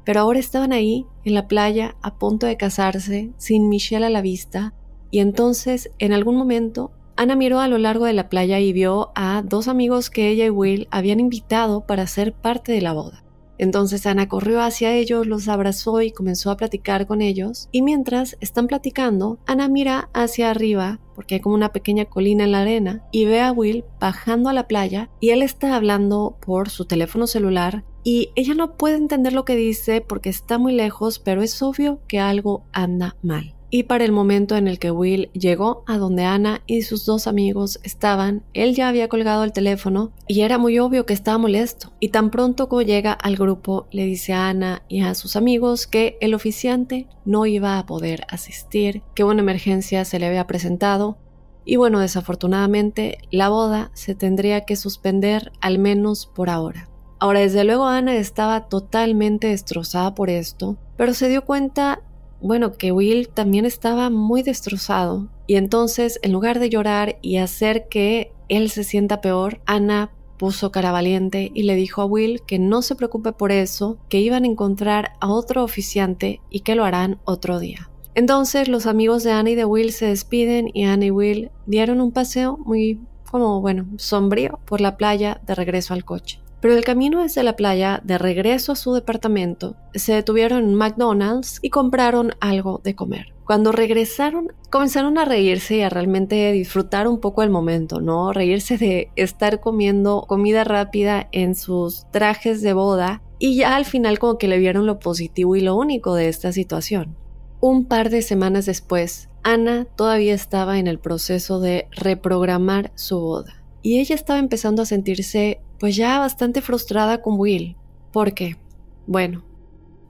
Pero 0.05 0.21
ahora 0.21 0.39
estaban 0.39 0.73
ahí, 0.73 1.07
en 1.25 1.35
la 1.35 1.49
playa, 1.49 1.97
a 2.03 2.19
punto 2.19 2.47
de 2.47 2.57
casarse, 2.57 3.33
sin 3.37 3.69
Michelle 3.69 4.07
a 4.07 4.11
la 4.11 4.23
vista, 4.23 4.75
y 5.11 5.19
entonces, 5.19 5.91
en 5.99 6.13
algún 6.13 6.37
momento, 6.37 6.93
Ana 7.17 7.37
miró 7.37 7.61
a 7.61 7.69
lo 7.69 7.79
largo 7.79 8.07
de 8.07 8.13
la 8.13 8.29
playa 8.29 8.61
y 8.61 8.73
vio 8.73 9.11
a 9.15 9.43
dos 9.45 9.69
amigos 9.69 10.09
que 10.09 10.29
ella 10.29 10.47
y 10.47 10.51
Will 10.51 10.89
habían 10.91 11.21
invitado 11.21 11.85
para 11.87 12.07
ser 12.07 12.33
parte 12.33 12.73
de 12.73 12.81
la 12.81 12.93
boda. 12.93 13.25
Entonces 13.59 14.07
Ana 14.07 14.27
corrió 14.27 14.63
hacia 14.63 14.95
ellos, 14.95 15.27
los 15.27 15.47
abrazó 15.47 16.01
y 16.01 16.13
comenzó 16.13 16.51
a 16.51 16.57
platicar 16.57 17.07
con 17.07 17.21
ellos. 17.21 17.69
Y 17.73 17.83
mientras 17.83 18.39
están 18.41 18.69
platicando, 18.69 19.39
Ana 19.45 19.69
mira 19.69 20.09
hacia 20.15 20.51
arriba, 20.51 20.99
porque 21.15 21.35
hay 21.35 21.41
como 21.43 21.57
una 21.57 21.71
pequeña 21.71 22.07
colina 22.07 22.45
en 22.45 22.53
la 22.53 22.63
arena, 22.63 23.05
y 23.13 23.27
ve 23.27 23.43
a 23.43 23.53
Will 23.53 23.85
bajando 24.01 24.49
a 24.49 24.55
la 24.55 24.67
playa 24.67 25.11
y 25.21 25.29
él 25.29 25.43
está 25.43 25.77
hablando 25.77 26.39
por 26.41 26.71
su 26.71 26.87
teléfono 26.87 27.27
celular 27.27 27.85
y 28.05 28.31
ella 28.35 28.55
no 28.55 28.77
puede 28.77 28.97
entender 28.97 29.33
lo 29.33 29.45
que 29.45 29.57
dice 29.57 30.01
porque 30.01 30.29
está 30.29 30.59
muy 30.59 30.73
lejos, 30.73 31.19
pero 31.19 31.43
es 31.43 31.63
obvio 31.63 32.01
que 32.09 32.19
algo 32.21 32.65
anda 32.73 33.17
mal 33.23 33.55
y 33.71 33.85
para 33.85 34.05
el 34.05 34.13
momento 34.13 34.57
en 34.57 34.67
el 34.67 34.79
que 34.79 34.91
Will 34.91 35.31
llegó 35.33 35.85
a 35.87 35.97
donde 35.97 36.25
Ana 36.25 36.63
y 36.67 36.83
sus 36.83 37.07
dos 37.07 37.27
amigos 37.27 37.79
estaban, 37.85 38.43
él 38.53 38.75
ya 38.75 38.89
había 38.89 39.09
colgado 39.09 39.45
el 39.45 39.53
teléfono 39.53 40.13
y 40.27 40.41
era 40.41 40.59
muy 40.59 40.79
obvio 40.81 41.07
que 41.07 41.15
estaba 41.15 41.39
molesto. 41.39 41.93
Y 42.01 42.09
tan 42.09 42.31
pronto 42.31 42.69
como 42.69 42.83
llega 42.83 43.13
al 43.13 43.37
grupo, 43.37 43.87
le 43.93 44.05
dice 44.05 44.33
a 44.33 44.49
Ana 44.49 44.83
y 44.89 45.03
a 45.03 45.15
sus 45.15 45.37
amigos 45.37 45.87
que 45.87 46.19
el 46.21 46.35
oficiante 46.35 47.07
no 47.25 47.47
iba 47.47 47.79
a 47.79 47.87
poder 47.87 48.27
asistir, 48.29 49.03
que 49.15 49.25
una 49.25 49.41
emergencia 49.41 50.05
se 50.05 50.19
le 50.19 50.27
había 50.27 50.47
presentado 50.47 51.19
y 51.65 51.77
bueno, 51.77 52.01
desafortunadamente 52.01 53.19
la 53.31 53.49
boda 53.49 53.93
se 53.95 54.17
tendría 54.17 54.63
que 54.63 54.77
suspender 54.77 55.53
al 55.61 55.79
menos 55.79 56.27
por 56.27 56.51
ahora. 56.51 56.90
Ahora, 57.21 57.41
desde 57.41 57.65
luego 57.65 57.87
Ana 57.87 58.17
estaba 58.17 58.69
totalmente 58.69 59.49
destrozada 59.49 60.15
por 60.15 60.31
esto, 60.31 60.79
pero 60.97 61.13
se 61.15 61.29
dio 61.29 61.45
cuenta 61.45 62.01
bueno, 62.41 62.73
que 62.73 62.91
Will 62.91 63.29
también 63.29 63.67
estaba 63.67 64.09
muy 64.09 64.43
destrozado 64.43 65.29
y 65.47 65.57
entonces 65.57 66.19
en 66.23 66.33
lugar 66.33 66.59
de 66.59 66.71
llorar 66.71 67.19
y 67.21 67.37
hacer 67.37 67.89
que 67.89 68.33
él 68.49 68.71
se 68.71 68.85
sienta 68.85 69.21
peor, 69.21 69.61
Ana 69.67 70.11
puso 70.39 70.73
cara 70.73 70.91
valiente 70.91 71.53
y 71.55 71.65
le 71.65 71.75
dijo 71.75 72.01
a 72.01 72.07
Will 72.07 72.41
que 72.47 72.59
no 72.59 72.81
se 72.81 72.95
preocupe 72.95 73.33
por 73.33 73.53
eso, 73.53 73.99
que 74.09 74.21
iban 74.21 74.45
a 74.45 74.47
encontrar 74.47 75.13
a 75.21 75.29
otro 75.29 75.63
oficiante 75.63 76.41
y 76.49 76.61
que 76.61 76.75
lo 76.75 76.85
harán 76.85 77.21
otro 77.25 77.59
día. 77.59 77.91
Entonces 78.15 78.69
los 78.69 78.87
amigos 78.87 79.23
de 79.23 79.33
Ana 79.33 79.51
y 79.51 79.55
de 79.55 79.67
Will 79.67 79.93
se 79.93 80.07
despiden 80.07 80.71
y 80.73 80.85
Ana 80.85 81.05
y 81.05 81.11
Will 81.11 81.51
dieron 81.67 82.01
un 82.01 82.13
paseo 82.13 82.57
muy 82.57 82.99
como 83.31 83.61
bueno, 83.61 83.87
sombrío 83.99 84.59
por 84.65 84.81
la 84.81 84.97
playa 84.97 85.41
de 85.47 85.55
regreso 85.55 85.93
al 85.93 86.07
coche. 86.07 86.41
Pero 86.61 86.75
el 86.75 86.85
camino 86.85 87.23
desde 87.23 87.43
la 87.43 87.57
playa 87.57 88.01
de 88.05 88.19
regreso 88.19 88.73
a 88.73 88.77
su 88.77 88.93
departamento 88.93 89.77
se 89.95 90.13
detuvieron 90.13 90.65
en 90.65 90.75
McDonald's 90.75 91.59
y 91.63 91.71
compraron 91.71 92.33
algo 92.41 92.81
de 92.85 92.95
comer. 92.95 93.35
Cuando 93.45 93.73
regresaron, 93.73 94.53
comenzaron 94.71 95.19
a 95.19 95.25
reírse 95.25 95.79
y 95.79 95.81
a 95.81 95.89
realmente 95.89 96.53
disfrutar 96.53 97.09
un 97.09 97.19
poco 97.19 97.43
el 97.43 97.51
momento, 97.51 98.01
¿no? 98.01 98.33
Reírse 98.33 98.79
de 98.79 99.11
estar 99.17 99.59
comiendo 99.59 100.25
comida 100.29 100.63
rápida 100.63 101.29
en 101.33 101.57
sus 101.57 102.07
trajes 102.13 102.63
de 102.63 102.75
boda 102.75 103.23
y 103.41 103.57
ya 103.57 103.75
al 103.75 103.87
final 103.87 104.19
como 104.19 104.39
que 104.39 104.47
le 104.47 104.59
vieron 104.59 104.87
lo 104.87 105.01
positivo 105.01 105.57
y 105.57 105.63
lo 105.63 105.75
único 105.75 106.15
de 106.15 106.29
esta 106.29 106.53
situación. 106.53 107.17
Un 107.61 107.87
par 107.87 108.11
de 108.11 108.23
semanas 108.23 108.67
después, 108.67 109.31
Ana 109.43 109.87
todavía 109.97 110.35
estaba 110.35 110.79
en 110.79 110.87
el 110.87 110.99
proceso 110.99 111.59
de 111.59 111.89
reprogramar 111.91 112.93
su 112.95 113.19
boda 113.19 113.65
y 113.83 113.99
ella 113.99 114.15
estaba 114.15 114.39
empezando 114.39 114.83
a 114.83 114.87
sentirse 114.87 115.61
pues 115.81 115.97
ya 115.97 116.19
bastante 116.19 116.61
frustrada 116.61 117.23
con 117.23 117.41
Will. 117.41 117.75
¿Por 118.13 118.35
qué? 118.35 118.59
Bueno, 119.07 119.43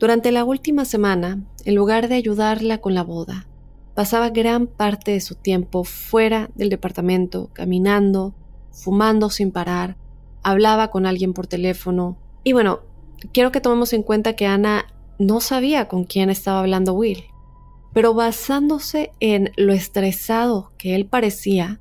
durante 0.00 0.32
la 0.32 0.44
última 0.44 0.84
semana, 0.84 1.44
en 1.64 1.74
lugar 1.76 2.08
de 2.08 2.16
ayudarla 2.16 2.78
con 2.78 2.94
la 2.94 3.04
boda, 3.04 3.46
pasaba 3.94 4.30
gran 4.30 4.66
parte 4.66 5.12
de 5.12 5.20
su 5.20 5.36
tiempo 5.36 5.84
fuera 5.84 6.50
del 6.56 6.70
departamento, 6.70 7.50
caminando, 7.52 8.34
fumando 8.72 9.30
sin 9.30 9.52
parar, 9.52 9.96
hablaba 10.42 10.90
con 10.90 11.06
alguien 11.06 11.34
por 11.34 11.46
teléfono. 11.46 12.18
Y 12.42 12.52
bueno, 12.52 12.80
quiero 13.32 13.52
que 13.52 13.60
tomemos 13.60 13.92
en 13.92 14.02
cuenta 14.02 14.34
que 14.34 14.46
Ana 14.46 14.86
no 15.20 15.40
sabía 15.40 15.86
con 15.86 16.02
quién 16.02 16.30
estaba 16.30 16.58
hablando 16.58 16.94
Will, 16.94 17.22
pero 17.92 18.12
basándose 18.12 19.12
en 19.20 19.52
lo 19.56 19.72
estresado 19.72 20.72
que 20.78 20.96
él 20.96 21.06
parecía, 21.06 21.80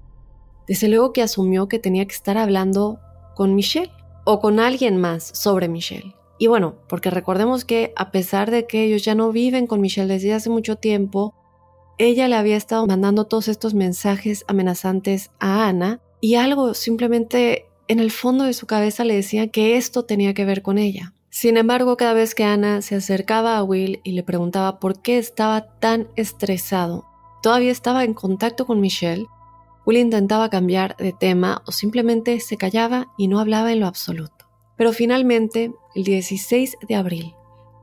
desde 0.67 0.89
luego 0.89 1.11
que 1.11 1.23
asumió 1.23 1.67
que 1.67 1.79
tenía 1.79 2.05
que 2.05 2.13
estar 2.13 2.37
hablando 2.37 2.99
con 3.39 3.55
Michelle 3.55 3.93
o 4.25 4.41
con 4.41 4.59
alguien 4.59 4.97
más 4.97 5.31
sobre 5.33 5.69
Michelle. 5.69 6.13
Y 6.37 6.47
bueno, 6.47 6.75
porque 6.89 7.09
recordemos 7.09 7.63
que 7.63 7.93
a 7.95 8.11
pesar 8.11 8.51
de 8.51 8.67
que 8.67 8.83
ellos 8.83 9.05
ya 9.05 9.15
no 9.15 9.31
viven 9.31 9.65
con 9.65 9.79
Michelle 9.79 10.13
desde 10.13 10.33
hace 10.33 10.49
mucho 10.49 10.75
tiempo, 10.75 11.33
ella 11.97 12.27
le 12.27 12.35
había 12.35 12.57
estado 12.57 12.85
mandando 12.85 13.27
todos 13.27 13.47
estos 13.47 13.73
mensajes 13.73 14.43
amenazantes 14.49 15.31
a 15.39 15.69
Ana 15.69 16.01
y 16.19 16.35
algo 16.35 16.73
simplemente 16.73 17.67
en 17.87 18.01
el 18.01 18.11
fondo 18.11 18.43
de 18.43 18.51
su 18.51 18.67
cabeza 18.67 19.05
le 19.05 19.15
decía 19.15 19.47
que 19.47 19.77
esto 19.77 20.03
tenía 20.03 20.33
que 20.33 20.43
ver 20.43 20.61
con 20.61 20.77
ella. 20.77 21.13
Sin 21.29 21.55
embargo, 21.55 21.95
cada 21.95 22.11
vez 22.11 22.35
que 22.35 22.43
Ana 22.43 22.81
se 22.81 22.95
acercaba 22.95 23.55
a 23.55 23.63
Will 23.63 24.01
y 24.03 24.11
le 24.11 24.23
preguntaba 24.23 24.81
por 24.81 25.01
qué 25.01 25.17
estaba 25.17 25.79
tan 25.79 26.09
estresado, 26.17 27.05
todavía 27.41 27.71
estaba 27.71 28.03
en 28.03 28.13
contacto 28.13 28.65
con 28.65 28.81
Michelle, 28.81 29.27
Will 29.85 29.97
intentaba 29.97 30.49
cambiar 30.49 30.95
de 30.97 31.13
tema 31.13 31.61
o 31.65 31.71
simplemente 31.71 32.39
se 32.39 32.57
callaba 32.57 33.07
y 33.17 33.27
no 33.27 33.39
hablaba 33.39 33.71
en 33.71 33.79
lo 33.79 33.87
absoluto. 33.87 34.45
Pero 34.77 34.93
finalmente, 34.93 35.73
el 35.95 36.03
16 36.03 36.77
de 36.87 36.95
abril, 36.95 37.33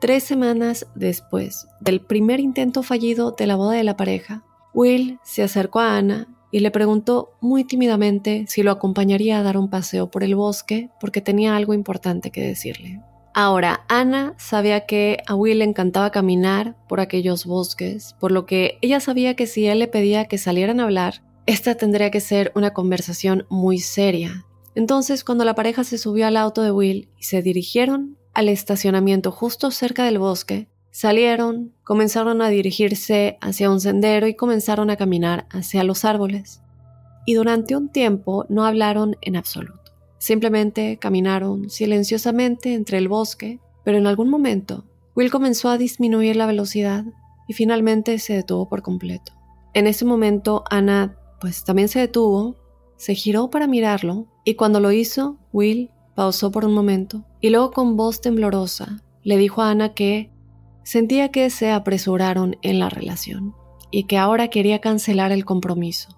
tres 0.01 0.25
semanas 0.25 0.87
después 0.95 1.67
del 1.81 2.01
primer 2.01 2.41
intento 2.41 2.83
fallido 2.83 3.33
de 3.33 3.47
la 3.47 3.57
boda 3.57 3.73
de 3.73 3.85
la 3.85 3.97
pareja, 3.97 4.45
Will 4.73 5.19
se 5.25 5.43
acercó 5.43 5.81
a 5.81 5.97
Ana 5.97 6.29
y 6.51 6.61
le 6.61 6.71
preguntó 6.71 7.33
muy 7.41 7.65
tímidamente 7.65 8.45
si 8.49 8.63
lo 8.63 8.71
acompañaría 8.71 9.39
a 9.39 9.43
dar 9.43 9.59
un 9.59 9.69
paseo 9.69 10.11
por 10.11 10.23
el 10.23 10.37
bosque 10.37 10.91
porque 11.01 11.21
tenía 11.21 11.57
algo 11.57 11.75
importante 11.75 12.31
que 12.31 12.41
decirle. 12.47 13.01
Ahora, 13.35 13.85
Ana 13.89 14.33
sabía 14.39 14.87
que 14.87 15.19
a 15.27 15.35
Will 15.35 15.59
le 15.59 15.67
encantaba 15.67 16.11
caminar 16.11 16.75
por 16.89 17.01
aquellos 17.01 17.45
bosques, 17.45 18.17
por 18.19 18.33
lo 18.33 18.47
que 18.47 18.79
ella 18.81 18.99
sabía 18.99 19.37
que 19.37 19.47
si 19.47 19.67
él 19.67 19.81
le 19.81 19.89
pedía 19.89 20.25
que 20.25 20.39
salieran 20.39 20.81
a 20.81 20.85
hablar, 20.85 21.21
esta 21.47 21.77
tendría 21.77 22.11
que 22.11 22.21
ser 22.21 22.53
una 22.55 22.73
conversación 22.73 23.47
muy 23.49 23.79
seria. 23.79 24.45
Entonces, 24.75 25.25
cuando 25.25 25.45
la 25.45 25.55
pareja 25.55 25.85
se 25.85 25.97
subió 25.97 26.27
al 26.27 26.37
auto 26.37 26.63
de 26.63 26.73
Will 26.73 27.09
y 27.19 27.23
se 27.23 27.41
dirigieron 27.41 28.19
al 28.35 28.49
estacionamiento 28.49 29.31
justo 29.31 29.71
cerca 29.71 30.05
del 30.05 30.19
bosque, 30.19 30.69
salieron, 30.91 31.73
comenzaron 31.85 32.43
a 32.43 32.49
dirigirse 32.49 33.39
hacia 33.41 33.71
un 33.71 33.81
sendero 33.81 34.27
y 34.27 34.35
comenzaron 34.35 34.91
a 34.91 34.97
caminar 34.97 35.47
hacia 35.51 35.85
los 35.85 36.05
árboles. 36.05 36.63
Y 37.25 37.35
durante 37.35 37.77
un 37.77 37.91
tiempo 37.91 38.45
no 38.49 38.67
hablaron 38.67 39.17
en 39.21 39.37
absoluto. 39.37 39.93
Simplemente 40.19 40.99
caminaron 40.99 41.71
silenciosamente 41.71 42.75
entre 42.75 42.99
el 42.99 43.09
bosque, 43.09 43.61
pero 43.85 43.99
en 43.99 44.07
algún 44.07 44.29
momento 44.29 44.85
Will 45.15 45.31
comenzó 45.31 45.69
a 45.69 45.79
disminuir 45.79 46.37
la 46.37 46.47
velocidad 46.47 47.05
y 47.47 47.53
finalmente 47.53 48.19
se 48.19 48.35
detuvo 48.35 48.69
por 48.69 48.83
completo. 48.83 49.33
En 49.75 49.87
ese 49.87 50.05
momento 50.05 50.65
Ana 50.71 51.17
pues 51.41 51.65
también 51.65 51.89
se 51.89 52.01
detuvo, 52.01 52.57
se 52.97 53.15
giró 53.15 53.51
para 53.51 53.67
mirarlo 53.67 54.27
y 54.45 54.55
cuando 54.55 54.81
lo 54.81 54.93
hizo, 54.93 55.39
Will 55.53 55.91
pausó 56.15 56.51
por 56.51 56.65
un 56.65 56.75
momento 56.75 57.25
y 57.41 57.51
luego 57.51 57.71
con 57.71 57.97
voz 57.97 58.21
temblorosa 58.21 59.03
le 59.23 59.37
dijo 59.37 59.63
a 59.63 59.71
Ana 59.71 59.93
que 59.93 60.31
sentía 60.83 61.31
que 61.31 61.51
se 61.51 61.71
apresuraron 61.73 62.57
en 62.63 62.79
la 62.79 62.89
relación 62.89 63.55
y 63.91 64.05
que 64.05 64.19
ahora 64.19 64.49
quería 64.49 64.81
cancelar 64.81 65.33
el 65.33 65.45
compromiso. 65.45 66.09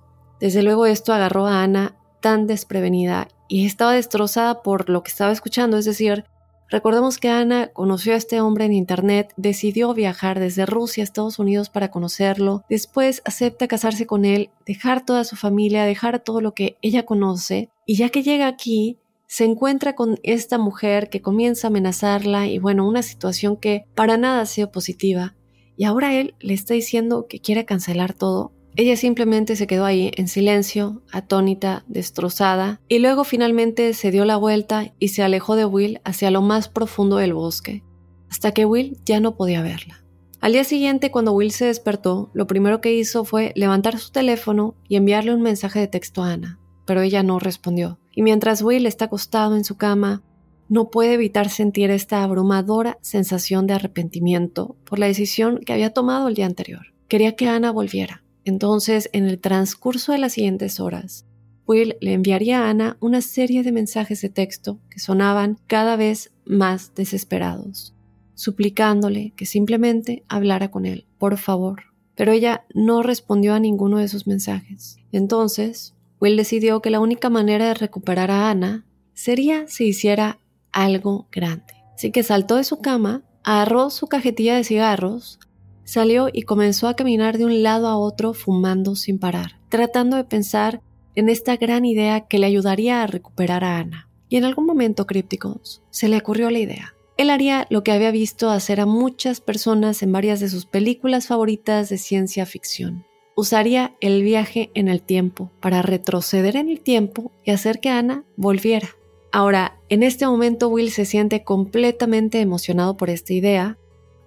Desde 0.41 0.63
luego 0.63 0.87
esto 0.87 1.13
agarró 1.13 1.47
a 1.47 1.63
Ana 1.63 1.97
tan 2.21 2.47
desprevenida 2.47 3.29
y 3.49 3.67
estaba 3.67 3.93
destrozada 3.93 4.63
por 4.63 4.89
lo 4.91 5.03
que 5.03 5.11
estaba 5.11 5.33
escuchando, 5.33 5.79
es 5.79 5.85
decir, 5.85 6.25
Recordemos 6.71 7.17
que 7.17 7.31
Ana 7.31 7.69
conoció 7.69 8.13
a 8.13 8.17
este 8.17 8.41
hombre 8.41 8.67
en 8.67 8.75
Internet, 8.75 9.33
decidió 9.37 9.95
viajar 9.95 10.39
desde 10.39 10.67
Rusia 10.67 11.03
a 11.03 11.05
Estados 11.05 11.39
Unidos 11.39 11.71
para 11.71 11.91
conocerlo, 11.91 12.63
después 12.69 13.23
acepta 13.25 13.69
casarse 13.69 14.07
con 14.07 14.27
él, 14.27 14.51
dejar 14.67 15.05
toda 15.05 15.25
su 15.25 15.37
familia, 15.37 15.85
dejar 15.85 16.23
todo 16.23 16.43
lo 16.43 16.53
que 16.53 16.77
ella 16.83 17.07
conoce, 17.07 17.71
y 17.87 17.97
ya 17.97 18.11
que 18.11 18.23
llega 18.23 18.49
aquí, 18.49 18.99
se 19.27 19.45
encuentra 19.45 19.95
con 19.95 20.19
esta 20.23 20.59
mujer 20.59 21.09
que 21.11 21.23
comienza 21.23 21.67
a 21.67 21.71
amenazarla 21.71 22.47
y 22.47 22.59
bueno, 22.59 22.89
una 22.89 23.03
situación 23.03 23.57
que 23.57 23.85
para 23.95 24.17
nada 24.17 24.41
ha 24.41 24.47
sido 24.47 24.71
positiva. 24.71 25.35
y 25.81 25.85
ahora 25.85 26.13
él 26.19 26.35
le 26.41 26.55
está 26.55 26.75
diciendo 26.75 27.27
que 27.29 27.39
quiere 27.39 27.65
cancelar 27.65 28.13
todo. 28.13 28.53
Ella 28.79 28.97
simplemente 28.97 29.57
se 29.57 29.67
quedó 29.67 29.85
ahí 29.85 30.13
en 30.15 30.29
silencio, 30.29 31.03
atónita, 31.11 31.83
destrozada, 31.89 32.81
y 32.87 33.01
luego 33.01 33.25
finalmente 33.25 33.93
se 33.93 34.13
dio 34.13 34.25
la 34.25 34.37
vuelta 34.37 34.95
y 35.01 35.09
se 35.09 35.25
alejó 35.25 35.57
de 35.57 35.65
Will 35.65 36.01
hacia 36.05 36.31
lo 36.31 36.43
más 36.43 36.69
profundo 36.69 37.17
del 37.17 37.35
bosque, 37.35 37.83
hasta 38.31 38.53
que 38.53 38.67
Will 38.67 38.97
ya 39.05 39.19
no 39.19 39.35
podía 39.35 39.63
verla. 39.63 40.05
Al 40.41 40.53
día 40.53 40.63
siguiente, 40.63 41.11
cuando 41.11 41.33
Will 41.33 41.51
se 41.51 41.65
despertó, 41.65 42.31
lo 42.35 42.47
primero 42.47 42.81
que 42.81 42.95
hizo 42.95 43.25
fue 43.25 43.53
levantar 43.57 43.99
su 43.99 44.13
teléfono 44.13 44.77
y 44.89 44.95
enviarle 44.95 45.35
un 45.35 45.43
mensaje 45.43 45.81
de 45.81 45.89
texto 45.89 46.23
a 46.23 46.35
Ana, 46.35 46.61
pero 46.87 47.03
ella 47.03 47.25
no 47.25 47.41
respondió. 47.41 47.99
Y 48.15 48.23
mientras 48.23 48.63
Will 48.63 48.87
está 48.87 49.07
acostado 49.07 49.57
en 49.57 49.65
su 49.65 49.77
cama, 49.77 50.23
no 50.69 50.89
puede 50.89 51.15
evitar 51.15 51.49
sentir 51.49 51.91
esta 51.91 52.23
abrumadora 52.23 52.97
sensación 53.01 53.67
de 53.67 53.75
arrepentimiento 53.75 54.77
por 54.85 55.01
la 55.01 55.07
decisión 55.07 55.59
que 55.67 55.73
había 55.73 55.93
tomado 55.93 56.29
el 56.29 56.35
día 56.35 56.47
anterior. 56.47 56.95
Quería 57.09 57.35
que 57.35 57.49
Ana 57.49 57.73
volviera. 57.73 58.23
Entonces, 58.49 59.11
en 59.13 59.27
el 59.27 59.39
transcurso 59.41 60.13
de 60.13 60.19
las 60.19 60.33
siguientes 60.33 60.81
horas, 60.81 61.27
Will 61.67 61.97
le 62.01 62.15
enviaría 62.15 62.63
a 62.63 62.71
Ana 62.71 62.97
una 62.99 63.21
serie 63.21 63.63
de 63.63 63.73
mensajes 63.73 64.23
de 64.23 64.31
texto 64.31 64.81
que 64.89 65.01
sonaban 65.01 65.59
cada 65.67 65.97
vez 65.97 66.33
más 66.47 66.95
desesperados, 66.95 67.95
suplicándole 68.33 69.35
que 69.37 69.45
simplemente 69.45 70.25
hablara 70.29 70.71
con 70.71 70.87
él, 70.87 71.07
por 71.19 71.37
favor. 71.37 71.83
Pero 72.15 72.33
ella 72.33 72.65
no 72.73 73.03
respondió 73.03 73.53
a 73.53 73.61
ninguno 73.61 73.99
de 73.99 74.09
sus 74.09 74.27
mensajes. 74.27 74.97
Entonces, 75.13 75.95
Will 76.19 76.39
decidió 76.39 76.81
que 76.81 76.89
la 76.89 77.01
única 77.01 77.29
manera 77.29 77.69
de 77.69 77.75
recuperar 77.75 78.31
a 78.31 78.49
Ana 78.49 78.87
sería 79.13 79.69
si 79.69 79.89
hiciera 79.89 80.39
algo 80.73 81.29
grande. 81.31 81.75
Así 81.95 82.13
que 82.13 82.23
saltó 82.23 82.57
de 82.57 82.65
su 82.65 82.81
cama, 82.81 83.25
agarró 83.45 83.91
su 83.91 84.07
cajetilla 84.07 84.57
de 84.57 84.65
cigarros, 84.65 85.39
salió 85.89 86.29
y 86.31 86.43
comenzó 86.43 86.87
a 86.87 86.97
caminar 86.97 87.39
de 87.39 87.47
un 87.47 87.63
lado 87.63 87.89
a 87.89 87.97
otro 87.97 88.35
fumando 88.35 88.95
sin 88.95 89.19
parar, 89.19 89.59
tratando 89.71 90.19
de 90.19 90.25
pensar 90.25 90.83
en 91.15 91.31
esta 91.31 91.57
gran 91.57 91.87
idea 91.87 92.29
que 92.29 92.39
le 92.39 92.47
ayudaría 92.47 93.03
a 93.03 93.07
recuperar 93.07 93.65
a 93.65 93.79
Ana. 93.79 94.11
Y 94.29 94.37
en 94.37 94.45
algún 94.45 94.67
momento, 94.67 95.07
crípticos, 95.07 95.83
se 95.89 96.09
le 96.09 96.19
ocurrió 96.19 96.51
la 96.51 96.59
idea. 96.59 96.95
Él 97.17 97.31
haría 97.31 97.67
lo 97.71 97.83
que 97.83 97.93
había 97.93 98.11
visto 98.11 98.51
hacer 98.51 98.81
a 98.81 98.87
muchas 98.87 99.41
personas 99.41 100.03
en 100.03 100.13
varias 100.13 100.41
de 100.41 100.51
sus 100.51 100.67
películas 100.67 101.27
favoritas 101.27 101.89
de 101.89 101.97
ciencia 101.97 102.45
ficción. 102.45 103.07
Usaría 103.35 103.97
el 104.03 104.23
viaje 104.23 104.71
en 104.75 104.89
el 104.89 105.01
tiempo 105.01 105.51
para 105.59 105.81
retroceder 105.81 106.55
en 106.57 106.69
el 106.69 106.81
tiempo 106.81 107.33
y 107.45 107.53
hacer 107.53 107.81
que 107.81 107.89
Ana 107.89 108.25
volviera. 108.37 108.91
Ahora, 109.33 109.81
en 109.89 110.03
este 110.03 110.27
momento 110.27 110.69
Will 110.69 110.91
se 110.91 111.07
siente 111.07 111.45
completamente 111.45 112.41
emocionado 112.41 112.99
por 112.99 113.09
esta 113.09 113.33
idea. 113.33 113.79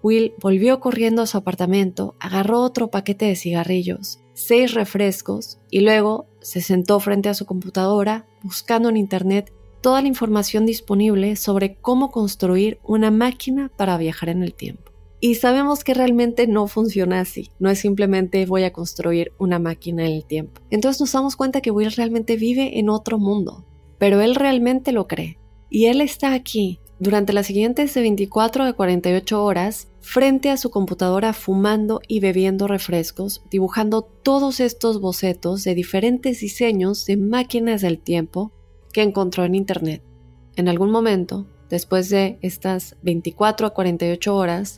Will 0.04 0.34
volvió 0.40 0.80
corriendo 0.80 1.22
a 1.22 1.28
su 1.28 1.38
apartamento, 1.38 2.16
agarró 2.20 2.62
otro 2.62 2.90
paquete 2.90 3.26
de 3.26 3.36
cigarrillos, 3.36 4.20
seis 4.34 4.74
refrescos 4.74 5.60
y 5.70 5.82
luego 5.82 6.28
se 6.42 6.62
sentó 6.62 7.00
frente 7.00 7.30
a 7.30 7.34
su 7.34 7.46
computadora 7.46 8.26
buscando 8.42 8.90
en 8.90 8.98
Internet 8.98 9.54
toda 9.82 10.02
la 10.02 10.08
información 10.08 10.66
disponible 10.66 11.36
sobre 11.36 11.76
cómo 11.76 12.12
construir 12.12 12.80
una 12.84 13.12
máquina 13.12 13.72
para 13.76 13.98
viajar 13.98 14.30
en 14.30 14.44
el 14.44 14.54
tiempo. 14.54 14.92
Y 15.20 15.36
sabemos 15.36 15.84
que 15.84 15.94
realmente 15.94 16.48
no 16.48 16.68
funciona 16.68 17.20
así, 17.20 17.52
no 17.60 17.70
es 17.70 17.80
simplemente 17.80 18.46
voy 18.48 18.64
a 18.64 18.74
construir 18.74 19.34
una 19.38 19.60
máquina 19.60 20.06
en 20.06 20.14
el 20.14 20.26
tiempo. 20.26 20.62
Entonces 20.72 21.00
nos 21.00 21.12
damos 21.12 21.36
cuenta 21.36 21.62
que 21.62 21.70
Will 21.70 21.92
realmente 21.92 22.38
vive 22.38 22.80
en 22.80 22.90
otro 22.90 23.20
mundo, 23.20 23.66
pero 24.00 24.20
él 24.22 24.34
realmente 24.34 24.92
lo 24.92 25.08
cree. 25.08 25.38
Y 25.70 25.86
él 25.86 26.02
está 26.02 26.34
aquí 26.34 26.81
durante 27.02 27.34
las 27.34 27.48
siguientes 27.48 27.96
de 27.96 28.02
24 28.02 28.64
a 28.64 28.74
48 28.74 29.44
horas 29.44 29.88
frente 30.02 30.52
a 30.52 30.58
su 30.58 30.70
computadora 30.70 31.34
fumando 31.34 32.00
y 32.08 32.20
bebiendo 32.20 32.68
refrescos, 32.68 33.42
dibujando 33.50 34.04
todos 34.04 34.60
estos 34.60 35.02
bocetos 35.02 35.64
de 35.64 35.74
diferentes 35.74 36.42
diseños 36.42 37.08
de 37.08 37.18
máquinas 37.18 37.82
del 37.82 37.98
tiempo 37.98 38.52
que 38.94 39.02
encontró 39.02 39.46
en 39.46 39.56
Internet. 39.56 40.04
En 40.56 40.70
algún 40.70 40.92
momento, 40.92 41.48
después 41.72 42.10
de 42.10 42.38
estas 42.44 42.96
24 43.02 43.66
a 43.66 43.70
48 43.72 44.36
horas, 44.36 44.78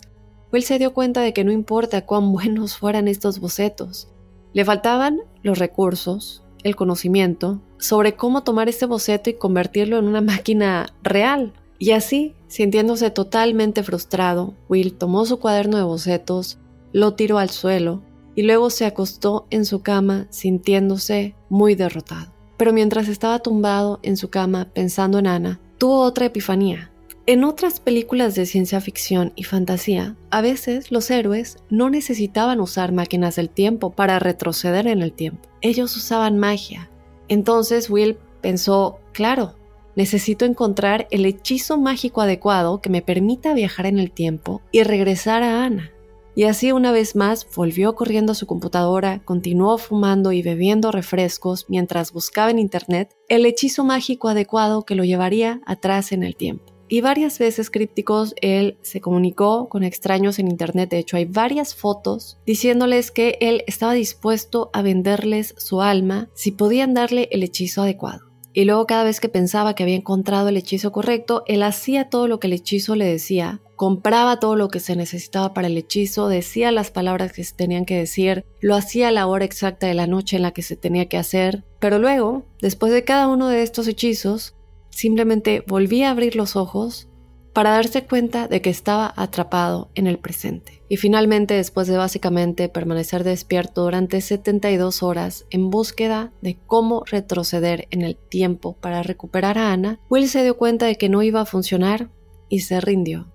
Will 0.54 0.64
se 0.64 0.80
dio 0.80 0.94
cuenta 0.94 1.20
de 1.20 1.34
que 1.34 1.44
no 1.44 1.52
importa 1.52 2.06
cuán 2.06 2.32
buenos 2.32 2.78
fueran 2.78 3.10
estos 3.10 3.40
bocetos, 3.42 4.08
le 4.54 4.64
faltaban 4.64 5.20
los 5.42 5.60
recursos, 5.60 6.46
el 6.64 6.78
conocimiento 6.78 7.62
sobre 7.80 8.16
cómo 8.16 8.44
tomar 8.44 8.70
este 8.70 8.86
boceto 8.86 9.30
y 9.30 9.34
convertirlo 9.34 9.98
en 9.98 10.06
una 10.06 10.22
máquina 10.22 10.86
real. 11.04 11.52
Y 11.84 11.92
así, 11.92 12.34
sintiéndose 12.48 13.12
totalmente 13.12 13.84
frustrado, 13.84 14.54
Will 14.70 14.94
tomó 14.94 15.26
su 15.26 15.38
cuaderno 15.42 15.76
de 15.76 15.84
bocetos, 15.84 16.58
lo 16.94 17.16
tiró 17.16 17.40
al 17.40 17.50
suelo 17.50 18.02
y 18.36 18.44
luego 18.44 18.70
se 18.70 18.86
acostó 18.86 19.48
en 19.50 19.66
su 19.66 19.82
cama 19.82 20.28
sintiéndose 20.30 21.36
muy 21.50 21.76
derrotado. 21.76 22.32
Pero 22.56 22.72
mientras 22.72 23.10
estaba 23.10 23.40
tumbado 23.40 24.00
en 24.02 24.16
su 24.16 24.30
cama 24.30 24.70
pensando 24.74 25.20
en 25.20 25.28
Ana, 25.28 25.60
tuvo 25.78 26.00
otra 26.04 26.28
epifanía. 26.28 26.90
En 27.26 27.44
otras 27.44 27.82
películas 27.82 28.34
de 28.34 28.46
ciencia 28.46 28.80
ficción 28.80 29.34
y 29.36 29.44
fantasía, 29.44 30.16
a 30.30 30.40
veces 30.40 30.90
los 30.90 31.12
héroes 31.12 31.58
no 31.70 31.90
necesitaban 31.90 32.62
usar 32.62 32.94
máquinas 32.94 33.36
del 33.36 33.50
tiempo 33.50 33.90
para 33.90 34.20
retroceder 34.20 34.88
en 34.88 35.02
el 35.02 35.12
tiempo. 35.12 35.50
Ellos 35.60 35.98
usaban 35.98 36.40
magia. 36.40 36.90
Entonces 37.28 37.90
Will 37.90 38.16
pensó, 38.40 39.02
claro, 39.12 39.56
necesito 39.96 40.46
encontrar 40.46 41.08
el 41.12 41.26
hechizo 41.26 41.78
mágico 41.78 42.22
adecuado 42.22 42.82
que 42.82 42.90
me 42.90 43.02
permita 43.02 43.54
viajar 43.54 43.86
en 43.86 44.00
el 44.00 44.12
tiempo 44.12 44.62
y 44.72 44.84
regresar 44.84 45.44
a 45.44 45.64
Ana. 45.64 45.92
Y 46.36 46.46
así 46.46 46.72
una 46.72 46.92
vez 46.92 47.16
más 47.16 47.48
volvió 47.56 47.94
corriendo 47.94 48.32
a 48.32 48.36
su 48.36 48.48
computadora, 48.48 49.22
continuó 49.24 49.78
fumando 49.78 50.32
y 50.32 50.42
bebiendo 50.42 50.92
refrescos 50.92 51.66
mientras 51.70 52.12
buscaba 52.12 52.50
en 52.50 52.60
Internet 52.60 53.16
el 53.30 53.46
hechizo 53.46 53.84
mágico 53.84 54.30
adecuado 54.30 54.84
que 54.84 54.96
lo 54.96 55.04
llevaría 55.04 55.62
atrás 55.66 56.12
en 56.12 56.24
el 56.24 56.36
tiempo 56.36 56.74
y 56.94 57.02
varias 57.02 57.40
veces 57.40 57.72
crípticos 57.72 58.36
él 58.40 58.78
se 58.84 59.02
comunicó 59.02 59.68
con 59.68 59.84
extraños 59.84 60.38
en 60.38 60.48
internet. 60.48 60.92
De 60.92 61.00
hecho, 61.00 61.18
hay 61.18 61.26
varias 61.26 61.74
fotos 61.74 62.38
diciéndoles 62.46 63.10
que 63.10 63.38
él 63.42 63.64
estaba 63.66 63.94
dispuesto 63.94 64.70
a 64.74 64.84
venderles 64.84 65.56
su 65.58 65.82
alma 65.82 66.30
si 66.36 66.52
podían 66.52 66.94
darle 66.94 67.30
el 67.32 67.42
hechizo 67.42 67.82
adecuado. 67.82 68.33
Y 68.54 68.66
luego 68.66 68.86
cada 68.86 69.04
vez 69.04 69.20
que 69.20 69.30
pensaba 69.30 69.74
que 69.74 69.84
había 69.84 69.96
encontrado 69.96 70.50
el 70.50 70.58
hechizo 70.58 70.92
correcto, 70.92 71.44
él 71.48 71.64
hacía 71.64 72.10
todo 72.10 72.28
lo 72.28 72.40
que 72.40 72.48
el 72.48 72.54
hechizo 72.54 72.96
le 72.96 73.06
decía, 73.06 73.62
compraba 73.76 74.40
todo 74.40 74.56
lo 74.56 74.70
que 74.70 74.80
se 74.80 74.96
necesitaba 74.96 75.54
para 75.54 75.68
el 75.68 75.78
hechizo, 75.78 76.28
decía 76.28 76.72
las 76.72 76.92
palabras 76.92 77.34
que 77.34 77.44
se 77.44 77.56
tenían 77.56 77.86
que 77.86 77.98
decir, 77.98 78.46
lo 78.62 78.76
hacía 78.76 79.08
a 79.08 79.12
la 79.12 79.26
hora 79.26 79.46
exacta 79.46 79.88
de 79.88 79.96
la 79.96 80.06
noche 80.06 80.36
en 80.36 80.44
la 80.44 80.52
que 80.52 80.62
se 80.62 80.76
tenía 80.76 81.10
que 81.10 81.18
hacer, 81.18 81.64
pero 81.80 81.98
luego, 81.98 82.46
después 82.62 82.94
de 82.94 83.04
cada 83.04 83.28
uno 83.28 83.48
de 83.48 83.64
estos 83.64 83.88
hechizos, 83.88 84.56
simplemente 84.92 85.64
volvía 85.68 86.10
a 86.10 86.12
abrir 86.12 86.36
los 86.36 86.56
ojos 86.56 87.10
para 87.54 87.70
darse 87.70 88.04
cuenta 88.04 88.48
de 88.48 88.62
que 88.62 88.72
estaba 88.72 89.14
atrapado 89.16 89.90
en 89.94 90.08
el 90.08 90.18
presente. 90.18 90.82
Y 90.90 90.98
finalmente, 90.98 91.54
después 91.54 91.88
de 91.88 91.98
básicamente 91.98 92.68
permanecer 92.68 93.24
despierto 93.24 93.84
durante 93.84 94.22
72 94.22 95.04
horas 95.04 95.46
en 95.52 95.70
búsqueda 95.70 96.34
de 96.42 96.58
cómo 96.66 97.04
retroceder 97.06 97.88
en 97.92 98.02
el 98.02 98.16
tiempo 98.16 98.76
para 98.82 99.04
recuperar 99.04 99.58
a 99.58 99.72
Ana, 99.72 100.00
Will 100.10 100.28
se 100.28 100.44
dio 100.44 100.58
cuenta 100.58 100.88
de 100.88 100.98
que 100.98 101.10
no 101.10 101.22
iba 101.22 101.42
a 101.42 101.46
funcionar 101.46 102.10
y 102.50 102.62
se 102.62 102.82
rindió. 102.82 103.32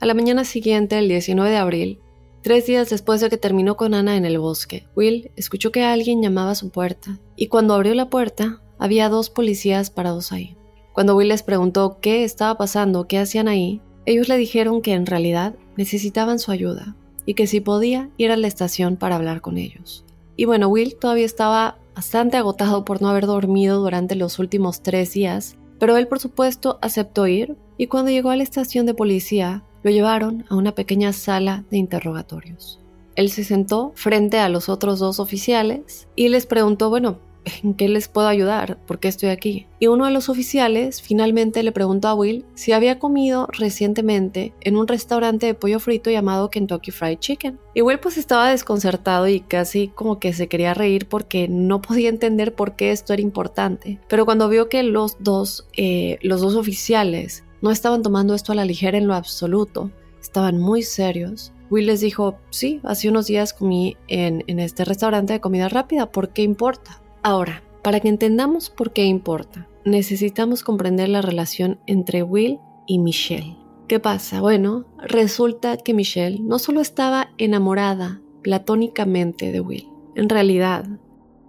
A 0.00 0.06
la 0.06 0.14
mañana 0.14 0.44
siguiente, 0.44 0.98
el 0.98 1.08
19 1.08 1.50
de 1.50 1.56
abril, 1.56 2.00
tres 2.42 2.66
días 2.66 2.88
después 2.90 3.20
de 3.20 3.28
que 3.28 3.36
terminó 3.36 3.76
con 3.76 3.94
Ana 3.94 4.16
en 4.16 4.24
el 4.24 4.38
bosque, 4.38 4.86
Will 4.94 5.32
escuchó 5.34 5.72
que 5.72 5.82
alguien 5.82 6.22
llamaba 6.22 6.52
a 6.52 6.56
su 6.56 6.70
puerta 6.70 7.18
y 7.34 7.48
cuando 7.48 7.74
abrió 7.74 7.94
la 7.94 8.08
puerta 8.08 8.62
había 8.78 9.08
dos 9.08 9.30
policías 9.30 9.90
parados 9.90 10.30
ahí. 10.30 10.57
Cuando 10.98 11.14
Will 11.14 11.28
les 11.28 11.44
preguntó 11.44 11.98
qué 12.00 12.24
estaba 12.24 12.58
pasando, 12.58 13.06
qué 13.06 13.20
hacían 13.20 13.46
ahí, 13.46 13.80
ellos 14.04 14.26
le 14.28 14.36
dijeron 14.36 14.82
que 14.82 14.94
en 14.94 15.06
realidad 15.06 15.54
necesitaban 15.76 16.40
su 16.40 16.50
ayuda 16.50 16.96
y 17.24 17.34
que 17.34 17.46
si 17.46 17.60
podía 17.60 18.10
ir 18.16 18.32
a 18.32 18.36
la 18.36 18.48
estación 18.48 18.96
para 18.96 19.14
hablar 19.14 19.40
con 19.40 19.58
ellos. 19.58 20.04
Y 20.34 20.46
bueno, 20.46 20.66
Will 20.66 20.96
todavía 20.96 21.24
estaba 21.24 21.78
bastante 21.94 22.36
agotado 22.36 22.84
por 22.84 23.00
no 23.00 23.10
haber 23.10 23.26
dormido 23.26 23.78
durante 23.78 24.16
los 24.16 24.40
últimos 24.40 24.82
tres 24.82 25.12
días, 25.12 25.56
pero 25.78 25.96
él 25.96 26.08
por 26.08 26.18
supuesto 26.18 26.80
aceptó 26.82 27.28
ir 27.28 27.56
y 27.76 27.86
cuando 27.86 28.10
llegó 28.10 28.30
a 28.30 28.36
la 28.36 28.42
estación 28.42 28.84
de 28.84 28.94
policía 28.94 29.62
lo 29.84 29.92
llevaron 29.92 30.46
a 30.48 30.56
una 30.56 30.74
pequeña 30.74 31.12
sala 31.12 31.64
de 31.70 31.76
interrogatorios. 31.76 32.80
Él 33.14 33.30
se 33.30 33.44
sentó 33.44 33.92
frente 33.94 34.40
a 34.40 34.48
los 34.48 34.68
otros 34.68 34.98
dos 34.98 35.20
oficiales 35.20 36.08
y 36.16 36.28
les 36.28 36.46
preguntó, 36.46 36.90
bueno, 36.90 37.20
¿en 37.62 37.74
qué 37.74 37.88
les 37.88 38.08
puedo 38.08 38.28
ayudar? 38.28 38.78
¿Por 38.86 38.98
qué 38.98 39.08
estoy 39.08 39.30
aquí? 39.30 39.66
Y 39.78 39.86
uno 39.86 40.06
de 40.06 40.10
los 40.10 40.28
oficiales 40.28 41.02
finalmente 41.02 41.62
le 41.62 41.72
preguntó 41.72 42.08
a 42.08 42.14
Will 42.14 42.44
si 42.54 42.72
había 42.72 42.98
comido 42.98 43.48
recientemente 43.52 44.52
en 44.60 44.76
un 44.76 44.88
restaurante 44.88 45.46
de 45.46 45.54
pollo 45.54 45.80
frito 45.80 46.10
llamado 46.10 46.50
Kentucky 46.50 46.90
Fried 46.90 47.18
Chicken. 47.18 47.58
Y 47.74 47.82
Will 47.82 48.00
pues 48.00 48.18
estaba 48.18 48.50
desconcertado 48.50 49.28
y 49.28 49.40
casi 49.40 49.88
como 49.88 50.18
que 50.18 50.32
se 50.32 50.48
quería 50.48 50.74
reír 50.74 51.06
porque 51.08 51.48
no 51.48 51.80
podía 51.80 52.08
entender 52.08 52.54
por 52.54 52.76
qué 52.76 52.90
esto 52.90 53.12
era 53.12 53.22
importante. 53.22 54.00
Pero 54.08 54.24
cuando 54.24 54.48
vio 54.48 54.68
que 54.68 54.82
los 54.82 55.16
dos, 55.20 55.66
eh, 55.76 56.18
los 56.22 56.40
dos 56.40 56.54
oficiales 56.54 57.44
no 57.60 57.70
estaban 57.70 58.02
tomando 58.02 58.34
esto 58.34 58.52
a 58.52 58.54
la 58.54 58.64
ligera 58.64 58.98
en 58.98 59.08
lo 59.08 59.14
absoluto, 59.14 59.90
estaban 60.20 60.58
muy 60.58 60.82
serios. 60.82 61.52
Will 61.70 61.86
les 61.86 62.00
dijo, 62.00 62.38
sí, 62.50 62.80
hace 62.82 63.08
unos 63.08 63.26
días 63.26 63.52
comí 63.52 63.96
en, 64.06 64.42
en 64.46 64.58
este 64.58 64.84
restaurante 64.84 65.34
de 65.34 65.40
comida 65.40 65.68
rápida, 65.68 66.10
¿por 66.10 66.30
qué 66.30 66.42
importa? 66.42 67.02
Ahora, 67.22 67.62
para 67.82 68.00
que 68.00 68.08
entendamos 68.08 68.70
por 68.70 68.92
qué 68.92 69.04
importa, 69.04 69.68
necesitamos 69.84 70.62
comprender 70.62 71.08
la 71.08 71.22
relación 71.22 71.78
entre 71.86 72.22
Will 72.22 72.58
y 72.86 72.98
Michelle. 72.98 73.56
¿Qué 73.86 74.00
pasa? 74.00 74.40
Bueno, 74.40 74.86
resulta 74.98 75.76
que 75.78 75.94
Michelle 75.94 76.40
no 76.40 76.58
solo 76.58 76.80
estaba 76.80 77.30
enamorada 77.38 78.20
platónicamente 78.42 79.50
de 79.50 79.60
Will, 79.60 79.88
en 80.14 80.28
realidad, 80.28 80.84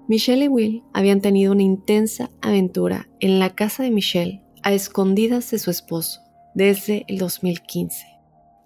Michelle 0.08 0.46
y 0.46 0.48
Will 0.48 0.84
habían 0.94 1.22
tenido 1.22 1.52
una 1.52 1.64
intensa 1.64 2.32
aventura 2.42 3.08
en 3.20 3.40
la 3.40 3.56
casa 3.56 3.84
de 3.84 3.92
Michelle 3.92 4.42
a 4.64 4.74
escondidas 4.74 5.52
de 5.52 5.60
su 5.60 5.70
esposo 5.70 6.22
desde 6.54 7.06
el 7.08 7.18
2015. 7.18 8.06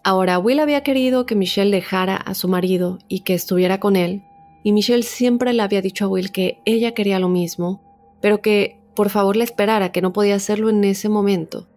Ahora, 0.03 0.39
Will 0.39 0.59
había 0.59 0.83
querido 0.83 1.25
que 1.25 1.35
Michelle 1.35 1.71
dejara 1.71 2.15
a 2.15 2.33
su 2.33 2.47
marido 2.47 2.99
y 3.07 3.21
que 3.21 3.33
estuviera 3.33 3.79
con 3.79 3.95
él, 3.95 4.23
y 4.63 4.71
Michelle 4.71 5.03
siempre 5.03 5.53
le 5.53 5.61
había 5.61 5.81
dicho 5.81 6.05
a 6.05 6.07
Will 6.07 6.31
que 6.31 6.59
ella 6.65 6.93
quería 6.93 7.19
lo 7.19 7.29
mismo, 7.29 7.81
pero 8.21 8.41
que 8.41 8.79
por 8.95 9.09
favor 9.09 9.35
le 9.35 9.43
esperara, 9.43 9.91
que 9.91 10.01
no 10.01 10.13
podía 10.13 10.35
hacerlo 10.35 10.69
en 10.69 10.83
ese 10.83 11.09
momento. 11.09 11.67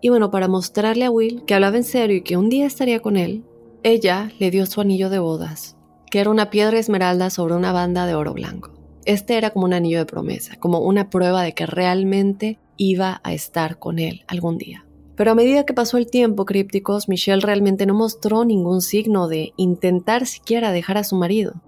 Y 0.00 0.10
bueno, 0.10 0.30
para 0.30 0.46
mostrarle 0.46 1.06
a 1.06 1.10
Will 1.10 1.44
que 1.46 1.54
hablaba 1.54 1.76
en 1.76 1.84
serio 1.84 2.16
y 2.16 2.22
que 2.22 2.36
un 2.36 2.48
día 2.48 2.66
estaría 2.66 3.00
con 3.00 3.16
él, 3.16 3.44
ella 3.82 4.30
le 4.38 4.50
dio 4.50 4.66
su 4.66 4.80
anillo 4.80 5.10
de 5.10 5.18
bodas, 5.18 5.76
que 6.10 6.20
era 6.20 6.30
una 6.30 6.50
piedra 6.50 6.78
esmeralda 6.78 7.30
sobre 7.30 7.54
una 7.54 7.72
banda 7.72 8.06
de 8.06 8.14
oro 8.14 8.34
blanco. 8.34 8.72
Este 9.04 9.38
era 9.38 9.50
como 9.50 9.64
un 9.64 9.72
anillo 9.72 9.98
de 9.98 10.06
promesa, 10.06 10.56
como 10.56 10.80
una 10.80 11.08
prueba 11.08 11.42
de 11.42 11.52
que 11.52 11.66
realmente 11.66 12.58
iba 12.76 13.20
a 13.22 13.32
estar 13.32 13.78
con 13.78 13.98
él 13.98 14.24
algún 14.26 14.58
día. 14.58 14.84
Pero 15.14 15.30
a 15.30 15.34
medida 15.34 15.64
que 15.64 15.72
pasó 15.72 15.96
el 15.96 16.10
tiempo, 16.10 16.44
crípticos, 16.44 17.08
Michelle 17.08 17.40
realmente 17.40 17.86
no 17.86 17.94
mostró 17.94 18.44
ningún 18.44 18.82
signo 18.82 19.28
de 19.28 19.54
intentar 19.56 20.26
siquiera 20.26 20.72
dejar 20.72 20.98
a 20.98 21.04
su 21.04 21.16
marido. 21.16 21.62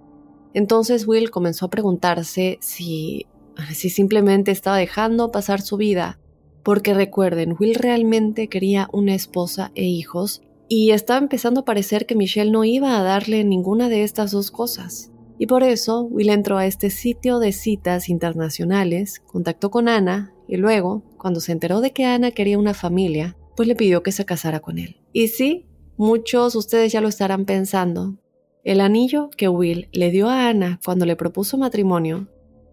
Entonces 0.53 1.07
Will 1.07 1.31
comenzó 1.31 1.65
a 1.65 1.69
preguntarse 1.69 2.57
si, 2.61 3.27
si 3.73 3.89
simplemente 3.89 4.51
estaba 4.51 4.77
dejando 4.77 5.31
pasar 5.31 5.61
su 5.61 5.77
vida, 5.77 6.19
porque 6.63 6.93
recuerden, 6.93 7.55
Will 7.59 7.75
realmente 7.75 8.47
quería 8.47 8.89
una 8.91 9.15
esposa 9.15 9.71
e 9.75 9.85
hijos, 9.85 10.41
y 10.67 10.91
estaba 10.91 11.19
empezando 11.19 11.61
a 11.61 11.65
parecer 11.65 12.05
que 12.05 12.15
Michelle 12.15 12.51
no 12.51 12.63
iba 12.63 12.97
a 12.97 13.03
darle 13.03 13.43
ninguna 13.43 13.89
de 13.89 14.03
estas 14.03 14.31
dos 14.31 14.51
cosas. 14.51 15.11
Y 15.39 15.47
por 15.47 15.63
eso 15.63 16.03
Will 16.03 16.29
entró 16.29 16.57
a 16.57 16.67
este 16.67 16.89
sitio 16.89 17.39
de 17.39 17.53
citas 17.53 18.09
internacionales, 18.09 19.19
contactó 19.25 19.71
con 19.71 19.87
Ana 19.87 20.33
y 20.47 20.57
luego, 20.57 21.03
cuando 21.17 21.39
se 21.39 21.53
enteró 21.53 21.81
de 21.81 21.91
que 21.91 22.05
Ana 22.05 22.31
quería 22.31 22.59
una 22.59 22.73
familia, 22.73 23.37
pues 23.55 23.67
le 23.67 23.75
pidió 23.75 24.03
que 24.03 24.11
se 24.11 24.25
casara 24.25 24.59
con 24.59 24.77
él. 24.77 24.97
Y 25.11 25.29
sí, 25.29 25.65
muchos 25.97 26.55
ustedes 26.55 26.91
ya 26.91 27.01
lo 27.01 27.07
estarán 27.07 27.45
pensando. 27.45 28.17
El 28.63 28.81
anillo 28.81 29.29
que 29.37 29.47
Will 29.47 29.87
le 29.93 30.11
dio 30.11 30.27
a 30.27 30.49
Ana 30.49 30.81
cuando 30.83 31.05
le 31.05 31.15
propuso 31.15 31.57
matrimonio 31.57 32.27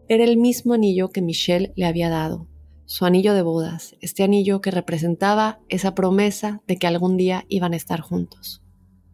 era 0.09 0.25
el 0.25 0.37
mismo 0.37 0.75
anillo 0.75 1.11
que 1.11 1.22
Michelle 1.22 1.72
le 1.77 1.87
había 1.87 2.11
dado, 2.11 2.49
su 2.87 3.05
anillo 3.05 3.35
de 3.35 3.42
bodas, 3.42 3.94
este 4.01 4.25
anillo 4.25 4.61
que 4.61 4.72
representaba 4.72 5.61
esa 5.68 5.94
promesa 5.94 6.61
de 6.66 6.77
que 6.77 6.88
algún 6.88 7.16
día 7.16 7.44
iban 7.49 7.72
a 7.72 7.77
estar 7.77 8.01
juntos. 8.01 8.64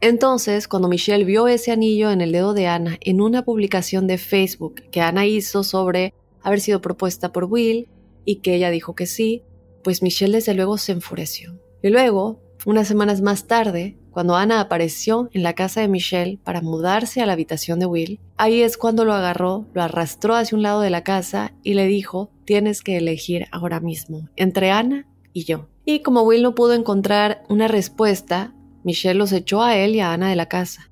Entonces, 0.01 0.67
cuando 0.67 0.89
Michelle 0.89 1.25
vio 1.25 1.47
ese 1.47 1.73
anillo 1.73 2.11
en 2.11 2.23
el 2.23 2.33
dedo 2.33 2.55
de 2.55 2.67
Ana 2.69 2.97
en 3.03 3.21
una 3.21 3.45
publicación 3.45 4.07
de 4.07 4.17
Facebook 4.17 4.77
que 4.91 5.03
Ana 5.03 5.27
hizo 5.27 5.65
sobre 5.65 6.15
haber 6.41 6.61
sido 6.61 6.81
propuesta 6.81 7.33
por 7.33 7.45
Will 7.45 7.89
y 8.25 8.37
que 8.37 8.55
ella 8.55 8.71
dijo 8.71 8.95
que 8.95 9.05
sí, 9.05 9.43
pues 9.85 10.03
Michelle 10.03 10.37
desde 10.37 10.55
luego 10.55 10.79
se 10.79 10.93
enfureció. 10.93 11.61
Y 11.83 11.91
luego, 11.91 12.41
unas 12.65 12.89
semanas 12.89 13.21
más 13.21 13.47
tarde, 13.47 13.99
cuando 14.13 14.37
Ana 14.37 14.61
apareció 14.61 15.31
en 15.33 15.43
la 15.43 15.55
casa 15.55 15.81
de 15.81 15.89
Michelle 15.89 16.39
para 16.45 16.61
mudarse 16.61 17.23
a 17.23 17.27
la 17.27 17.33
habitación 17.33 17.81
de 17.81 17.87
Will, 17.87 18.21
ahí 18.37 18.61
es 18.61 18.77
cuando 18.77 19.05
lo 19.05 19.15
agarró, 19.15 19.67
lo 19.73 19.83
arrastró 19.83 20.35
hacia 20.35 20.57
un 20.57 20.63
lado 20.63 20.83
de 20.83 20.91
la 20.91 21.03
casa 21.03 21.55
y 21.63 21.75
le 21.75 21.87
dijo, 21.87 22.31
tienes 22.45 22.83
que 22.83 22.99
elegir 22.99 23.47
ahora 23.51 23.81
mismo, 23.81 24.29
entre 24.37 24.71
Ana 24.71 25.07
y 25.33 25.45
yo. 25.45 25.69
Y 25.85 26.01
como 26.01 26.23
Will 26.23 26.43
no 26.43 26.55
pudo 26.55 26.75
encontrar 26.75 27.43
una 27.49 27.69
respuesta, 27.69 28.55
Michelle 28.85 29.19
los 29.19 29.33
echó 29.33 29.63
a 29.63 29.77
él 29.77 29.97
y 29.97 30.01
a 30.01 30.13
Ana 30.13 30.29
de 30.29 30.37
la 30.37 30.47
casa. 30.47 30.91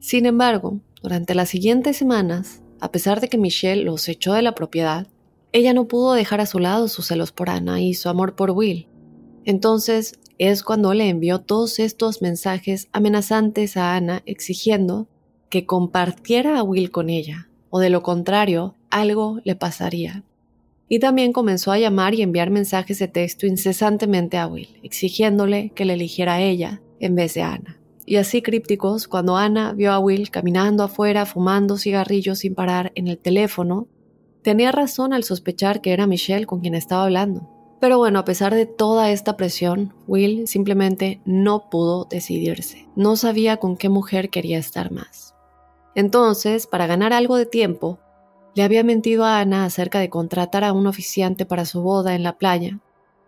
Sin 0.00 0.26
embargo, 0.26 0.80
durante 1.02 1.34
las 1.34 1.48
siguientes 1.48 1.96
semanas, 1.96 2.60
a 2.80 2.90
pesar 2.90 3.20
de 3.20 3.28
que 3.28 3.38
Michelle 3.38 3.84
los 3.84 4.08
echó 4.08 4.32
de 4.32 4.42
la 4.42 4.54
propiedad, 4.54 5.06
ella 5.52 5.72
no 5.72 5.86
pudo 5.86 6.12
dejar 6.12 6.40
a 6.40 6.46
su 6.46 6.58
lado 6.58 6.88
sus 6.88 7.06
celos 7.06 7.32
por 7.32 7.50
Ana 7.50 7.80
y 7.80 7.94
su 7.94 8.08
amor 8.08 8.34
por 8.34 8.50
Will. 8.50 8.88
Entonces 9.44 10.18
es 10.38 10.62
cuando 10.62 10.94
le 10.94 11.08
envió 11.08 11.40
todos 11.40 11.78
estos 11.78 12.22
mensajes 12.22 12.88
amenazantes 12.92 13.76
a 13.76 13.96
Ana 13.96 14.22
exigiendo 14.24 15.08
que 15.50 15.66
compartiera 15.66 16.58
a 16.58 16.62
Will 16.62 16.90
con 16.90 17.10
ella, 17.10 17.48
o 17.70 17.80
de 17.80 17.90
lo 17.90 18.02
contrario, 18.02 18.74
algo 18.90 19.40
le 19.44 19.56
pasaría. 19.56 20.24
Y 20.88 21.00
también 21.00 21.32
comenzó 21.32 21.72
a 21.72 21.78
llamar 21.78 22.14
y 22.14 22.22
enviar 22.22 22.50
mensajes 22.50 22.98
de 22.98 23.08
texto 23.08 23.46
incesantemente 23.46 24.38
a 24.38 24.46
Will, 24.46 24.78
exigiéndole 24.82 25.70
que 25.74 25.84
le 25.84 25.94
eligiera 25.94 26.34
a 26.34 26.40
ella 26.40 26.80
en 27.00 27.14
vez 27.14 27.34
de 27.34 27.42
Ana. 27.42 27.78
Y 28.06 28.16
así 28.16 28.40
crípticos, 28.40 29.06
cuando 29.06 29.36
Ana 29.36 29.72
vio 29.74 29.92
a 29.92 29.98
Will 29.98 30.30
caminando 30.30 30.82
afuera 30.82 31.26
fumando 31.26 31.76
cigarrillos 31.76 32.38
sin 32.38 32.54
parar 32.54 32.92
en 32.94 33.08
el 33.08 33.18
teléfono, 33.18 33.86
Tenía 34.42 34.72
razón 34.72 35.12
al 35.12 35.24
sospechar 35.24 35.80
que 35.80 35.92
era 35.92 36.06
Michelle 36.06 36.46
con 36.46 36.60
quien 36.60 36.74
estaba 36.74 37.04
hablando. 37.04 37.50
Pero 37.80 37.98
bueno, 37.98 38.18
a 38.18 38.24
pesar 38.24 38.54
de 38.54 38.66
toda 38.66 39.10
esta 39.10 39.36
presión, 39.36 39.94
Will 40.06 40.48
simplemente 40.48 41.20
no 41.24 41.70
pudo 41.70 42.06
decidirse. 42.06 42.88
No 42.96 43.16
sabía 43.16 43.58
con 43.58 43.76
qué 43.76 43.88
mujer 43.88 44.30
quería 44.30 44.58
estar 44.58 44.90
más. 44.90 45.34
Entonces, 45.94 46.66
para 46.66 46.86
ganar 46.86 47.12
algo 47.12 47.36
de 47.36 47.46
tiempo, 47.46 47.98
le 48.54 48.64
había 48.64 48.82
mentido 48.82 49.24
a 49.24 49.38
Ana 49.38 49.64
acerca 49.64 50.00
de 50.00 50.10
contratar 50.10 50.64
a 50.64 50.72
un 50.72 50.88
oficiante 50.88 51.46
para 51.46 51.64
su 51.64 51.82
boda 51.82 52.14
en 52.16 52.24
la 52.24 52.36
playa. 52.36 52.80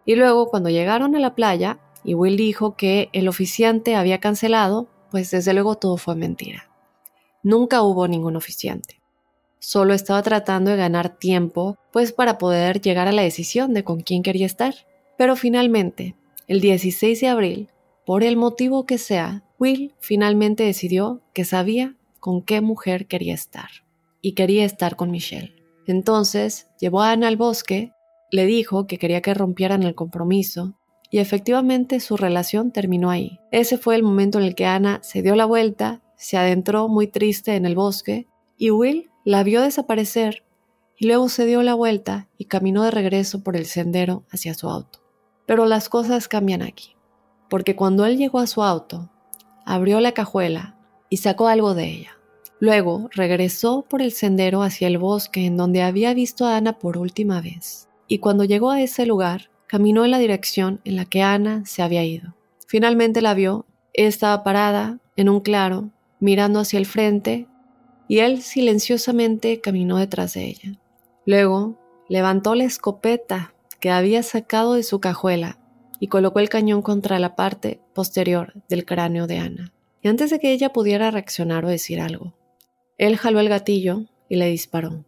Y 0.04 0.16
luego, 0.16 0.48
cuando 0.48 0.70
llegaron 0.70 1.14
a 1.14 1.20
la 1.20 1.34
playa, 1.36 1.78
y 2.02 2.14
Will 2.14 2.36
dijo 2.36 2.74
que 2.74 3.10
el 3.12 3.28
oficiante 3.28 3.94
había 3.94 4.18
cancelado, 4.18 4.88
pues 5.10 5.30
desde 5.30 5.54
luego 5.54 5.76
todo 5.76 5.96
fue 5.96 6.16
mentira. 6.16 6.70
Nunca 7.42 7.82
hubo 7.82 8.08
ningún 8.08 8.36
oficiante. 8.36 8.99
Solo 9.60 9.92
estaba 9.92 10.22
tratando 10.22 10.70
de 10.70 10.78
ganar 10.78 11.18
tiempo, 11.18 11.76
pues 11.92 12.12
para 12.12 12.38
poder 12.38 12.80
llegar 12.80 13.08
a 13.08 13.12
la 13.12 13.22
decisión 13.22 13.74
de 13.74 13.84
con 13.84 14.00
quién 14.00 14.22
quería 14.22 14.46
estar. 14.46 14.74
Pero 15.18 15.36
finalmente, 15.36 16.16
el 16.48 16.62
16 16.62 17.20
de 17.20 17.28
abril, 17.28 17.68
por 18.06 18.24
el 18.24 18.38
motivo 18.38 18.86
que 18.86 18.96
sea, 18.96 19.44
Will 19.58 19.94
finalmente 20.00 20.64
decidió 20.64 21.20
que 21.34 21.44
sabía 21.44 21.94
con 22.20 22.42
qué 22.42 22.62
mujer 22.62 23.06
quería 23.06 23.34
estar. 23.34 23.68
Y 24.22 24.32
quería 24.32 24.64
estar 24.64 24.96
con 24.96 25.10
Michelle. 25.10 25.54
Entonces, 25.86 26.68
llevó 26.80 27.02
a 27.02 27.12
Ana 27.12 27.28
al 27.28 27.36
bosque, 27.36 27.92
le 28.30 28.46
dijo 28.46 28.86
que 28.86 28.96
quería 28.96 29.20
que 29.20 29.34
rompieran 29.34 29.82
el 29.82 29.94
compromiso, 29.94 30.74
y 31.10 31.18
efectivamente 31.18 32.00
su 32.00 32.16
relación 32.16 32.70
terminó 32.72 33.10
ahí. 33.10 33.40
Ese 33.50 33.76
fue 33.76 33.96
el 33.96 34.02
momento 34.02 34.38
en 34.38 34.44
el 34.44 34.54
que 34.54 34.64
Ana 34.64 35.00
se 35.02 35.20
dio 35.20 35.34
la 35.34 35.44
vuelta, 35.44 36.00
se 36.16 36.38
adentró 36.38 36.88
muy 36.88 37.08
triste 37.08 37.56
en 37.56 37.66
el 37.66 37.74
bosque, 37.74 38.26
y 38.56 38.70
Will 38.70 39.09
la 39.24 39.42
vio 39.42 39.60
desaparecer 39.62 40.44
y 40.96 41.06
luego 41.06 41.28
se 41.28 41.46
dio 41.46 41.62
la 41.62 41.74
vuelta 41.74 42.28
y 42.38 42.46
caminó 42.46 42.84
de 42.84 42.90
regreso 42.90 43.42
por 43.42 43.56
el 43.56 43.66
sendero 43.66 44.24
hacia 44.30 44.54
su 44.54 44.68
auto. 44.68 45.00
Pero 45.46 45.66
las 45.66 45.88
cosas 45.88 46.28
cambian 46.28 46.62
aquí, 46.62 46.96
porque 47.48 47.76
cuando 47.76 48.06
él 48.06 48.16
llegó 48.16 48.38
a 48.38 48.46
su 48.46 48.62
auto, 48.62 49.10
abrió 49.64 50.00
la 50.00 50.12
cajuela 50.12 50.76
y 51.08 51.18
sacó 51.18 51.48
algo 51.48 51.74
de 51.74 51.88
ella. 51.88 52.18
Luego 52.60 53.08
regresó 53.12 53.86
por 53.88 54.02
el 54.02 54.12
sendero 54.12 54.62
hacia 54.62 54.86
el 54.86 54.98
bosque 54.98 55.46
en 55.46 55.56
donde 55.56 55.82
había 55.82 56.12
visto 56.12 56.44
a 56.44 56.56
Ana 56.56 56.78
por 56.78 56.98
última 56.98 57.40
vez. 57.40 57.88
Y 58.06 58.18
cuando 58.18 58.44
llegó 58.44 58.70
a 58.70 58.82
ese 58.82 59.06
lugar, 59.06 59.50
caminó 59.66 60.04
en 60.04 60.10
la 60.10 60.18
dirección 60.18 60.80
en 60.84 60.96
la 60.96 61.06
que 61.06 61.22
Ana 61.22 61.64
se 61.64 61.82
había 61.82 62.04
ido. 62.04 62.34
Finalmente 62.66 63.22
la 63.22 63.34
vio. 63.34 63.66
estaba 63.92 64.44
parada 64.44 64.98
en 65.16 65.28
un 65.28 65.40
claro, 65.40 65.90
mirando 66.20 66.60
hacia 66.60 66.78
el 66.78 66.86
frente 66.86 67.48
y 68.10 68.18
él 68.18 68.42
silenciosamente 68.42 69.60
caminó 69.60 69.96
detrás 69.96 70.34
de 70.34 70.44
ella. 70.46 70.72
Luego 71.26 71.78
levantó 72.08 72.56
la 72.56 72.64
escopeta 72.64 73.54
que 73.78 73.92
había 73.92 74.24
sacado 74.24 74.74
de 74.74 74.82
su 74.82 74.98
cajuela 74.98 75.58
y 76.00 76.08
colocó 76.08 76.40
el 76.40 76.48
cañón 76.48 76.82
contra 76.82 77.20
la 77.20 77.36
parte 77.36 77.78
posterior 77.94 78.52
del 78.68 78.84
cráneo 78.84 79.28
de 79.28 79.38
Ana. 79.38 79.72
Y 80.02 80.08
antes 80.08 80.30
de 80.30 80.40
que 80.40 80.50
ella 80.50 80.72
pudiera 80.72 81.12
reaccionar 81.12 81.64
o 81.64 81.68
decir 81.68 82.00
algo, 82.00 82.34
él 82.98 83.16
jaló 83.16 83.38
el 83.38 83.48
gatillo 83.48 84.06
y 84.28 84.34
le 84.34 84.46
disparó. 84.46 85.04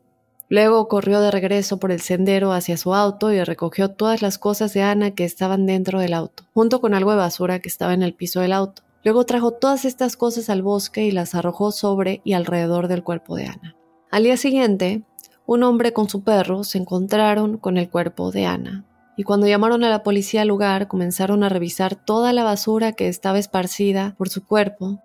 Luego 0.48 0.86
corrió 0.86 1.20
de 1.20 1.32
regreso 1.32 1.80
por 1.80 1.90
el 1.90 2.00
sendero 2.00 2.52
hacia 2.52 2.76
su 2.76 2.94
auto 2.94 3.32
y 3.32 3.42
recogió 3.42 3.90
todas 3.90 4.22
las 4.22 4.38
cosas 4.38 4.74
de 4.74 4.82
Ana 4.82 5.10
que 5.10 5.24
estaban 5.24 5.66
dentro 5.66 5.98
del 5.98 6.14
auto, 6.14 6.44
junto 6.54 6.80
con 6.80 6.94
algo 6.94 7.10
de 7.10 7.16
basura 7.16 7.58
que 7.58 7.68
estaba 7.68 7.94
en 7.94 8.04
el 8.04 8.14
piso 8.14 8.38
del 8.38 8.52
auto. 8.52 8.82
Luego 9.04 9.24
trajo 9.24 9.52
todas 9.52 9.84
estas 9.84 10.16
cosas 10.16 10.48
al 10.48 10.62
bosque 10.62 11.04
y 11.04 11.10
las 11.10 11.34
arrojó 11.34 11.72
sobre 11.72 12.20
y 12.24 12.34
alrededor 12.34 12.88
del 12.88 13.02
cuerpo 13.02 13.36
de 13.36 13.46
Ana. 13.46 13.76
Al 14.10 14.24
día 14.24 14.36
siguiente, 14.36 15.02
un 15.46 15.62
hombre 15.62 15.92
con 15.92 16.08
su 16.08 16.22
perro 16.22 16.64
se 16.64 16.78
encontraron 16.78 17.58
con 17.58 17.76
el 17.76 17.90
cuerpo 17.90 18.30
de 18.30 18.46
Ana. 18.46 18.84
y 19.14 19.24
cuando 19.24 19.46
llamaron 19.46 19.84
a 19.84 19.90
la 19.90 20.02
policía 20.02 20.42
al 20.42 20.48
lugar 20.48 20.88
comenzaron 20.88 21.44
a 21.44 21.50
revisar 21.50 21.96
toda 21.96 22.32
la 22.32 22.44
basura 22.44 22.92
que 22.92 23.08
estaba 23.08 23.38
esparcida 23.38 24.14
por 24.16 24.30
su 24.30 24.46
cuerpo 24.46 25.00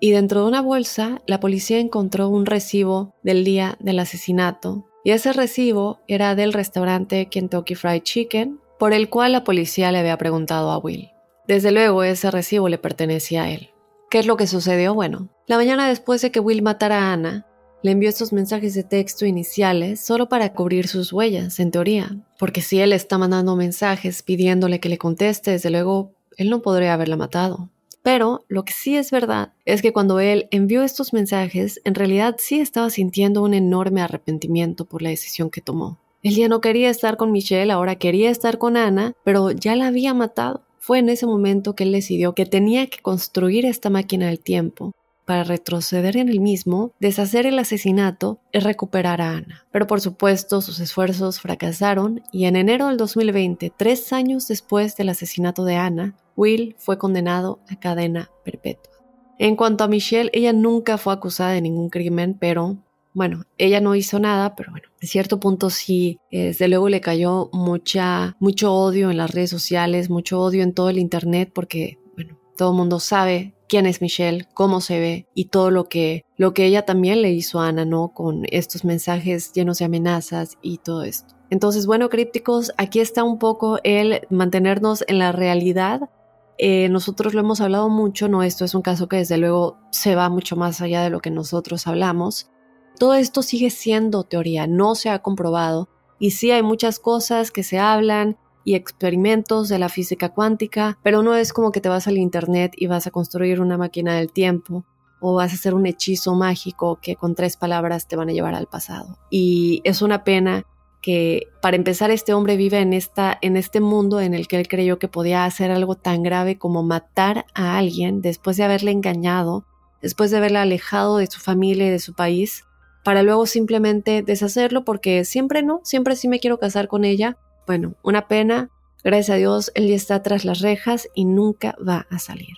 y 0.00 0.10
dentro 0.10 0.42
de 0.42 0.48
una 0.48 0.60
bolsa 0.60 1.22
la 1.26 1.38
policía 1.38 1.78
encontró 1.78 2.28
un 2.28 2.44
recibo 2.44 3.14
del 3.22 3.44
día 3.44 3.76
del 3.78 4.00
asesinato 4.00 4.84
y 5.04 5.12
ese 5.12 5.32
recibo 5.32 6.00
era 6.08 6.34
del 6.34 6.52
restaurante 6.52 7.26
Kentucky 7.26 7.76
Fried 7.76 8.02
Chicken 8.02 8.60
por 8.78 8.92
el 8.92 9.08
cual 9.08 9.32
la 9.32 9.44
policía 9.44 9.92
le 9.92 9.98
había 9.98 10.18
preguntado 10.18 10.70
a 10.70 10.78
Will. 10.78 11.10
Desde 11.48 11.70
luego 11.70 12.02
ese 12.02 12.30
recibo 12.30 12.68
le 12.68 12.78
pertenecía 12.78 13.44
a 13.44 13.50
él. 13.50 13.70
¿Qué 14.10 14.18
es 14.18 14.26
lo 14.26 14.36
que 14.36 14.46
sucedió? 14.46 14.94
Bueno, 14.94 15.28
la 15.46 15.56
mañana 15.56 15.88
después 15.88 16.22
de 16.22 16.30
que 16.30 16.40
Will 16.40 16.62
matara 16.62 16.98
a 16.98 17.12
Ana, 17.12 17.46
le 17.82 17.92
envió 17.92 18.08
estos 18.08 18.32
mensajes 18.32 18.74
de 18.74 18.82
texto 18.82 19.26
iniciales 19.26 20.00
solo 20.00 20.28
para 20.28 20.52
cubrir 20.52 20.88
sus 20.88 21.12
huellas, 21.12 21.60
en 21.60 21.70
teoría, 21.70 22.16
porque 22.38 22.62
si 22.62 22.80
él 22.80 22.92
está 22.92 23.16
mandando 23.16 23.54
mensajes 23.54 24.22
pidiéndole 24.22 24.80
que 24.80 24.88
le 24.88 24.98
conteste, 24.98 25.52
desde 25.52 25.70
luego 25.70 26.12
él 26.36 26.50
no 26.50 26.62
podría 26.62 26.94
haberla 26.94 27.16
matado. 27.16 27.70
Pero 28.02 28.44
lo 28.48 28.64
que 28.64 28.72
sí 28.72 28.96
es 28.96 29.10
verdad 29.10 29.52
es 29.64 29.82
que 29.82 29.92
cuando 29.92 30.20
él 30.20 30.48
envió 30.50 30.82
estos 30.82 31.12
mensajes, 31.12 31.80
en 31.84 31.94
realidad 31.94 32.36
sí 32.38 32.60
estaba 32.60 32.90
sintiendo 32.90 33.42
un 33.42 33.54
enorme 33.54 34.00
arrepentimiento 34.00 34.84
por 34.84 35.02
la 35.02 35.10
decisión 35.10 35.50
que 35.50 35.60
tomó. 35.60 35.98
Él 36.22 36.34
ya 36.34 36.48
no 36.48 36.60
quería 36.60 36.90
estar 36.90 37.16
con 37.16 37.30
Michelle, 37.30 37.72
ahora 37.72 37.96
quería 37.96 38.30
estar 38.30 38.58
con 38.58 38.76
Ana, 38.76 39.12
pero 39.24 39.52
ya 39.52 39.76
la 39.76 39.86
había 39.86 40.12
matado. 40.12 40.65
Fue 40.86 41.00
en 41.00 41.08
ese 41.08 41.26
momento 41.26 41.74
que 41.74 41.82
él 41.82 41.90
decidió 41.90 42.32
que 42.36 42.46
tenía 42.46 42.86
que 42.86 43.02
construir 43.02 43.66
esta 43.66 43.90
máquina 43.90 44.26
del 44.26 44.38
tiempo 44.38 44.92
para 45.24 45.42
retroceder 45.42 46.16
en 46.16 46.28
el 46.28 46.38
mismo, 46.38 46.92
deshacer 47.00 47.44
el 47.44 47.58
asesinato 47.58 48.38
y 48.52 48.60
recuperar 48.60 49.20
a 49.20 49.32
Ana. 49.32 49.66
Pero 49.72 49.88
por 49.88 50.00
supuesto 50.00 50.60
sus 50.60 50.78
esfuerzos 50.78 51.40
fracasaron 51.40 52.22
y 52.30 52.44
en 52.44 52.54
enero 52.54 52.86
del 52.86 52.98
2020, 52.98 53.72
tres 53.76 54.12
años 54.12 54.46
después 54.46 54.96
del 54.96 55.08
asesinato 55.08 55.64
de 55.64 55.74
Ana, 55.74 56.14
Will 56.36 56.76
fue 56.78 56.98
condenado 56.98 57.58
a 57.68 57.80
cadena 57.80 58.30
perpetua. 58.44 58.92
En 59.40 59.56
cuanto 59.56 59.82
a 59.82 59.88
Michelle, 59.88 60.30
ella 60.32 60.52
nunca 60.52 60.98
fue 60.98 61.14
acusada 61.14 61.50
de 61.50 61.62
ningún 61.62 61.90
crimen, 61.90 62.36
pero 62.38 62.76
bueno, 63.16 63.44
ella 63.56 63.80
no 63.80 63.94
hizo 63.94 64.18
nada, 64.18 64.54
pero 64.54 64.72
bueno, 64.72 64.88
de 65.00 65.06
cierto 65.06 65.40
punto 65.40 65.70
sí, 65.70 66.20
desde 66.30 66.68
luego 66.68 66.90
le 66.90 67.00
cayó 67.00 67.48
mucha, 67.50 68.36
mucho 68.40 68.74
odio 68.74 69.10
en 69.10 69.16
las 69.16 69.30
redes 69.30 69.48
sociales, 69.48 70.10
mucho 70.10 70.38
odio 70.38 70.62
en 70.62 70.74
todo 70.74 70.90
el 70.90 70.98
internet, 70.98 71.50
porque 71.54 71.98
bueno, 72.14 72.38
todo 72.58 72.72
el 72.72 72.76
mundo 72.76 73.00
sabe 73.00 73.54
quién 73.70 73.86
es 73.86 74.02
Michelle, 74.02 74.46
cómo 74.52 74.82
se 74.82 75.00
ve 75.00 75.28
y 75.32 75.46
todo 75.46 75.70
lo 75.70 75.88
que, 75.88 76.26
lo 76.36 76.52
que 76.52 76.66
ella 76.66 76.84
también 76.84 77.22
le 77.22 77.32
hizo 77.32 77.58
a 77.58 77.68
Ana, 77.68 77.86
¿no? 77.86 78.12
Con 78.12 78.44
estos 78.50 78.84
mensajes 78.84 79.50
llenos 79.54 79.78
de 79.78 79.86
amenazas 79.86 80.58
y 80.60 80.76
todo 80.76 81.02
esto. 81.02 81.34
Entonces, 81.48 81.86
bueno, 81.86 82.10
crípticos, 82.10 82.70
aquí 82.76 83.00
está 83.00 83.24
un 83.24 83.38
poco 83.38 83.78
el 83.82 84.26
mantenernos 84.28 85.04
en 85.08 85.20
la 85.20 85.32
realidad. 85.32 86.10
Eh, 86.58 86.90
nosotros 86.90 87.32
lo 87.32 87.40
hemos 87.40 87.62
hablado 87.62 87.88
mucho, 87.88 88.28
¿no? 88.28 88.42
Esto 88.42 88.66
es 88.66 88.74
un 88.74 88.82
caso 88.82 89.08
que 89.08 89.16
desde 89.16 89.38
luego 89.38 89.78
se 89.90 90.16
va 90.16 90.28
mucho 90.28 90.54
más 90.56 90.82
allá 90.82 91.02
de 91.02 91.08
lo 91.08 91.20
que 91.20 91.30
nosotros 91.30 91.86
hablamos. 91.86 92.50
Todo 92.98 93.14
esto 93.14 93.42
sigue 93.42 93.70
siendo 93.70 94.24
teoría, 94.24 94.66
no 94.66 94.94
se 94.94 95.10
ha 95.10 95.20
comprobado. 95.20 95.88
Y 96.18 96.30
sí 96.30 96.50
hay 96.50 96.62
muchas 96.62 96.98
cosas 96.98 97.50
que 97.50 97.62
se 97.62 97.78
hablan 97.78 98.38
y 98.64 98.74
experimentos 98.74 99.68
de 99.68 99.78
la 99.78 99.88
física 99.88 100.30
cuántica, 100.30 100.98
pero 101.02 101.22
no 101.22 101.34
es 101.34 101.52
como 101.52 101.72
que 101.72 101.80
te 101.80 101.88
vas 101.88 102.08
al 102.08 102.18
internet 102.18 102.72
y 102.76 102.86
vas 102.86 103.06
a 103.06 103.10
construir 103.10 103.60
una 103.60 103.78
máquina 103.78 104.16
del 104.16 104.32
tiempo 104.32 104.84
o 105.20 105.34
vas 105.34 105.52
a 105.52 105.54
hacer 105.54 105.74
un 105.74 105.86
hechizo 105.86 106.34
mágico 106.34 106.98
que 107.00 107.16
con 107.16 107.34
tres 107.34 107.56
palabras 107.56 108.08
te 108.08 108.16
van 108.16 108.28
a 108.28 108.32
llevar 108.32 108.54
al 108.54 108.66
pasado. 108.66 109.18
Y 109.30 109.82
es 109.84 110.02
una 110.02 110.24
pena 110.24 110.64
que 111.00 111.48
para 111.62 111.76
empezar 111.76 112.10
este 112.10 112.34
hombre 112.34 112.56
vive 112.56 112.80
en 112.80 112.92
esta 112.92 113.38
en 113.40 113.56
este 113.56 113.80
mundo 113.80 114.20
en 114.20 114.34
el 114.34 114.48
que 114.48 114.58
él 114.58 114.66
creyó 114.66 114.98
que 114.98 115.06
podía 115.06 115.44
hacer 115.44 115.70
algo 115.70 115.94
tan 115.94 116.22
grave 116.22 116.58
como 116.58 116.82
matar 116.82 117.46
a 117.54 117.78
alguien 117.78 118.20
después 118.22 118.56
de 118.56 118.64
haberle 118.64 118.90
engañado, 118.90 119.64
después 120.02 120.30
de 120.30 120.38
haberle 120.38 120.58
alejado 120.58 121.18
de 121.18 121.28
su 121.28 121.38
familia 121.38 121.86
y 121.86 121.90
de 121.90 122.00
su 122.00 122.14
país, 122.14 122.64
para 123.06 123.22
luego 123.22 123.46
simplemente 123.46 124.22
deshacerlo 124.22 124.84
porque 124.84 125.24
siempre 125.24 125.62
no, 125.62 125.80
siempre 125.84 126.16
sí 126.16 126.26
me 126.26 126.40
quiero 126.40 126.58
casar 126.58 126.88
con 126.88 127.04
ella, 127.04 127.38
bueno, 127.64 127.94
una 128.02 128.26
pena, 128.26 128.68
gracias 129.04 129.30
a 129.30 129.38
Dios, 129.38 129.70
él 129.76 129.86
ya 129.86 129.94
está 129.94 130.24
tras 130.24 130.44
las 130.44 130.58
rejas 130.58 131.08
y 131.14 131.24
nunca 131.24 131.76
va 131.88 132.08
a 132.10 132.18
salir. 132.18 132.56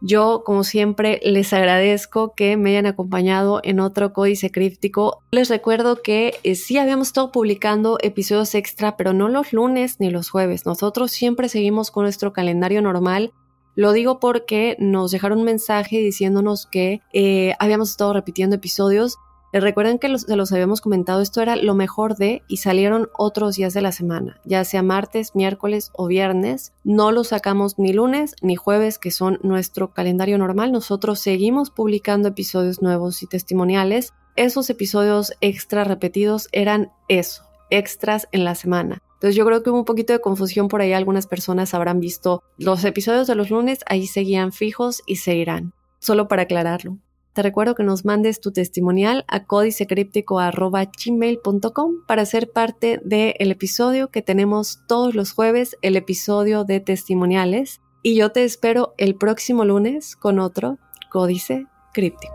Yo, 0.00 0.42
como 0.44 0.64
siempre, 0.64 1.20
les 1.22 1.52
agradezco 1.52 2.34
que 2.34 2.56
me 2.56 2.70
hayan 2.70 2.86
acompañado 2.86 3.60
en 3.62 3.78
otro 3.78 4.12
códice 4.12 4.50
críptico. 4.50 5.22
Les 5.30 5.48
recuerdo 5.48 6.02
que 6.02 6.34
eh, 6.42 6.56
sí 6.56 6.78
habíamos 6.78 7.06
estado 7.06 7.30
publicando 7.30 7.98
episodios 8.02 8.56
extra, 8.56 8.96
pero 8.96 9.12
no 9.12 9.28
los 9.28 9.52
lunes 9.52 10.00
ni 10.00 10.10
los 10.10 10.30
jueves. 10.30 10.66
Nosotros 10.66 11.12
siempre 11.12 11.48
seguimos 11.48 11.92
con 11.92 12.02
nuestro 12.02 12.32
calendario 12.32 12.82
normal. 12.82 13.32
Lo 13.76 13.92
digo 13.92 14.18
porque 14.18 14.74
nos 14.80 15.12
dejaron 15.12 15.38
un 15.38 15.44
mensaje 15.44 15.98
diciéndonos 15.98 16.66
que 16.66 17.02
eh, 17.12 17.54
habíamos 17.60 17.90
estado 17.90 18.12
repitiendo 18.14 18.56
episodios 18.56 19.18
recuerden 19.52 19.98
que 19.98 20.18
se 20.18 20.36
los 20.36 20.52
habíamos 20.52 20.80
comentado, 20.80 21.20
esto 21.20 21.40
era 21.40 21.56
lo 21.56 21.74
mejor 21.74 22.16
de 22.16 22.42
y 22.48 22.58
salieron 22.58 23.08
otros 23.16 23.56
días 23.56 23.74
de 23.74 23.82
la 23.82 23.92
semana, 23.92 24.40
ya 24.44 24.64
sea 24.64 24.82
martes, 24.82 25.34
miércoles 25.34 25.90
o 25.94 26.06
viernes. 26.06 26.72
No 26.84 27.12
los 27.12 27.28
sacamos 27.28 27.78
ni 27.78 27.92
lunes 27.92 28.34
ni 28.42 28.56
jueves, 28.56 28.98
que 28.98 29.10
son 29.10 29.38
nuestro 29.42 29.92
calendario 29.92 30.38
normal. 30.38 30.72
Nosotros 30.72 31.20
seguimos 31.20 31.70
publicando 31.70 32.28
episodios 32.28 32.82
nuevos 32.82 33.22
y 33.22 33.26
testimoniales. 33.26 34.12
Esos 34.36 34.68
episodios 34.68 35.32
extra 35.40 35.84
repetidos 35.84 36.48
eran 36.52 36.92
eso, 37.08 37.44
extras 37.70 38.28
en 38.32 38.44
la 38.44 38.54
semana. 38.54 39.02
Entonces 39.14 39.34
yo 39.34 39.46
creo 39.46 39.62
que 39.62 39.70
hubo 39.70 39.78
un 39.78 39.84
poquito 39.86 40.12
de 40.12 40.20
confusión 40.20 40.68
por 40.68 40.82
ahí. 40.82 40.92
Algunas 40.92 41.26
personas 41.26 41.72
habrán 41.72 42.00
visto 42.00 42.42
los 42.58 42.84
episodios 42.84 43.26
de 43.26 43.34
los 43.34 43.50
lunes, 43.50 43.78
ahí 43.86 44.06
seguían 44.06 44.52
fijos 44.52 45.02
y 45.06 45.16
seguirán. 45.16 45.72
Solo 45.98 46.28
para 46.28 46.42
aclararlo. 46.42 46.98
Te 47.36 47.42
recuerdo 47.42 47.74
que 47.74 47.82
nos 47.82 48.06
mandes 48.06 48.40
tu 48.40 48.50
testimonial 48.50 49.26
a 49.28 49.44
códicecríptico.gmail.com 49.44 52.06
para 52.06 52.24
ser 52.24 52.50
parte 52.50 52.98
del 53.04 53.50
episodio 53.50 54.10
que 54.10 54.22
tenemos 54.22 54.80
todos 54.88 55.14
los 55.14 55.32
jueves, 55.32 55.76
el 55.82 55.96
episodio 55.96 56.64
de 56.64 56.80
testimoniales. 56.80 57.82
Y 58.02 58.16
yo 58.16 58.32
te 58.32 58.42
espero 58.42 58.94
el 58.96 59.16
próximo 59.16 59.66
lunes 59.66 60.16
con 60.16 60.38
otro 60.38 60.78
Códice 61.10 61.66
Críptico. 61.92 62.32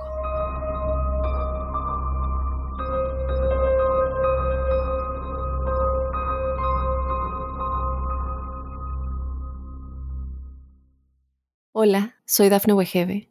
Hola, 11.72 12.18
soy 12.26 12.50
Dafne 12.50 12.74
Wegebe 12.74 13.31